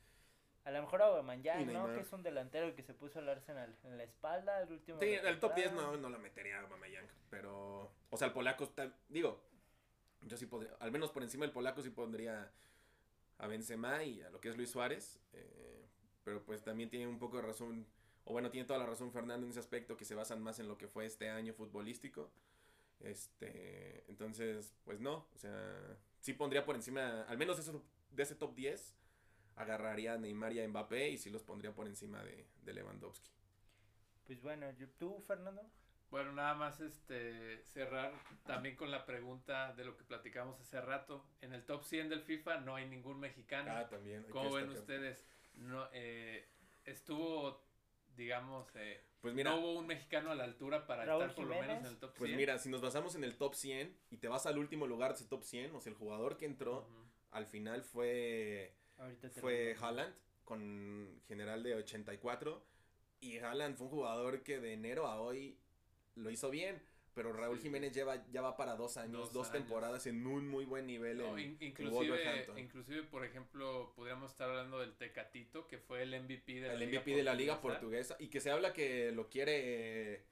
[0.65, 1.87] A lo mejor a Aubameyang, ¿no?
[1.93, 5.01] Que es un delantero que se puso al Arsenal en la espalda el último.
[5.01, 5.97] Sí, el top 10 temporada.
[5.97, 7.91] no, no la metería a Aubameyang, pero...
[8.11, 8.93] O sea, el polaco está...
[9.09, 9.41] Digo,
[10.23, 10.73] yo sí podría...
[10.81, 12.53] Al menos por encima del polaco sí pondría
[13.39, 15.19] a Benzema y a lo que es Luis Suárez.
[15.33, 15.87] Eh,
[16.25, 17.87] pero pues también tiene un poco de razón,
[18.25, 20.69] o bueno, tiene toda la razón Fernando en ese aspecto, que se basan más en
[20.69, 22.31] lo que fue este año futbolístico.
[23.01, 28.35] Este, entonces, pues no, o sea, sí pondría por encima, al menos eso, de ese
[28.35, 28.95] top 10,
[29.57, 33.31] agarraría a Neymar y a Mbappé y sí los pondría por encima de, de Lewandowski.
[34.27, 34.67] Pues bueno,
[34.99, 35.63] ¿tú, Fernando?
[36.11, 38.13] Bueno, nada más este cerrar
[38.45, 41.25] también con la pregunta de lo que platicamos hace rato.
[41.41, 43.71] En el top 100 del FIFA no hay ningún mexicano.
[43.73, 44.25] Ah, también.
[44.31, 45.25] ¿Cómo ven ustedes?
[45.55, 46.49] No, eh,
[46.85, 47.63] estuvo,
[48.17, 51.55] digamos, eh, pues mira, no hubo un mexicano a la altura para estar por lo
[51.55, 52.19] menos en el top 100.
[52.19, 55.11] Pues mira, si nos basamos en el top 100 y te vas al último lugar
[55.11, 56.87] de ese top 100, o sea, el jugador que entró
[57.31, 58.75] al final fue,
[59.41, 62.63] fue Haaland con general de 84.
[63.21, 65.59] Y Haaland fue un jugador que de enero a hoy
[66.15, 66.83] lo hizo bien.
[67.15, 70.87] Pero Raúl Jiménez lleva, ya va para dos años, dos, temporadas en un muy buen
[70.87, 76.61] nivel en, inclusive, inclusive, por ejemplo, podríamos estar hablando del Tecatito, que fue el MVP
[76.61, 78.17] de la, el Liga, MVP de la Liga Portuguesa.
[78.21, 80.25] Y que se habla que lo quiere eh,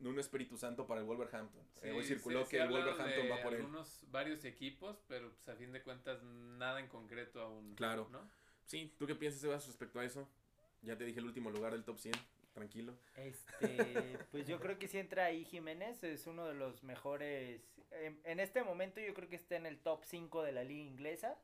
[0.00, 1.62] un Espíritu Santo para el Wolverhampton.
[1.82, 3.60] Sí, hoy circuló que el Wolverhampton va por él.
[3.60, 7.74] Algunos, varios equipos, pero pues, a fin de cuentas nada en concreto aún.
[7.74, 8.08] Claro.
[8.12, 8.30] ¿no?
[8.66, 10.28] Sí, ¿tú qué piensas, Sebas, respecto a eso?
[10.82, 12.14] Ya te dije el último lugar del top 100
[12.54, 12.96] tranquilo.
[13.16, 17.60] Este, pues yo creo que si entra ahí Jiménez, es uno de los mejores.
[17.90, 21.38] En, este momento yo creo que está en el top 5 de la liga inglesa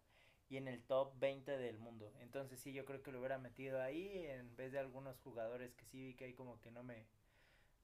[0.48, 2.12] y en el top 20 del mundo.
[2.20, 5.84] Entonces sí, yo creo que lo hubiera metido ahí en vez de algunos jugadores que
[5.84, 7.06] sí vi que ahí como que no me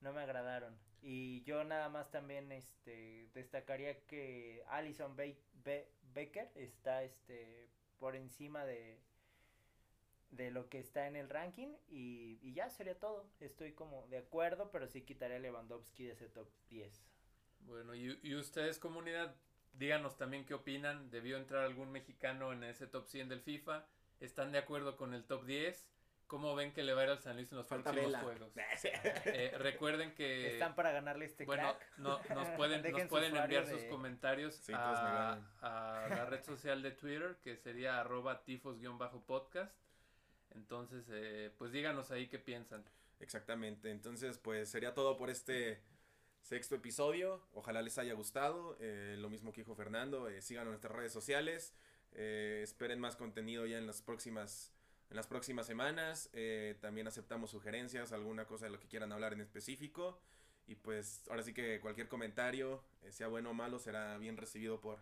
[0.00, 0.78] no me agradaron.
[1.02, 7.68] Y yo nada más también este destacaría que Alison Becker está este
[7.98, 9.00] por encima de
[10.30, 13.28] de lo que está en el ranking y, y, ya sería todo.
[13.40, 17.04] Estoy como de acuerdo, pero sí quitaré a Lewandowski de ese top 10.
[17.60, 19.34] Bueno, y, y ustedes comunidad,
[19.72, 21.10] díganos también qué opinan.
[21.10, 23.86] ¿Debió entrar algún mexicano en ese top 100 del FIFA?
[24.20, 25.90] ¿Están de acuerdo con el top 10?
[26.26, 28.52] ¿Cómo ven que le va a ir al San Luis en los próximos juegos?
[29.26, 30.54] Eh, recuerden que...
[30.54, 36.08] Están para ganarle este bueno, No, nos pueden, nos pueden enviar sus comentarios a, a,
[36.08, 39.72] la red social de Twitter, que sería arroba tifos-podcast.
[40.56, 42.82] Entonces, eh, pues díganos ahí qué piensan.
[43.20, 45.80] Exactamente, entonces pues sería todo por este
[46.42, 47.40] sexto episodio.
[47.54, 48.76] Ojalá les haya gustado.
[48.80, 51.74] Eh, lo mismo que dijo Fernando, eh, sigan nuestras redes sociales.
[52.12, 54.72] esperen más contenido ya en las próximas,
[55.10, 56.30] en las próximas semanas.
[56.80, 60.18] también aceptamos sugerencias, alguna cosa de lo que quieran hablar en específico.
[60.66, 64.98] Y pues ahora sí que cualquier comentario, sea bueno o malo, será bien recibido por,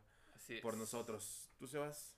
[0.60, 1.48] por nosotros.
[1.58, 2.14] ¿Tú, Sebas?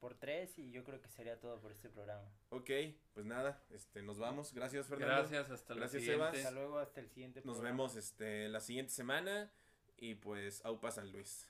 [0.00, 2.26] Por tres y yo creo que sería todo por este programa.
[2.48, 2.70] Ok,
[3.12, 4.52] pues nada, este, nos vamos.
[4.52, 5.14] Gracias, Fernando.
[5.14, 6.38] Gracias, hasta Gracias, siguiente.
[6.38, 7.68] Hasta luego, hasta el siguiente programa.
[7.68, 9.52] Nos vemos este, la siguiente semana
[9.98, 11.46] y pues, au San Luis.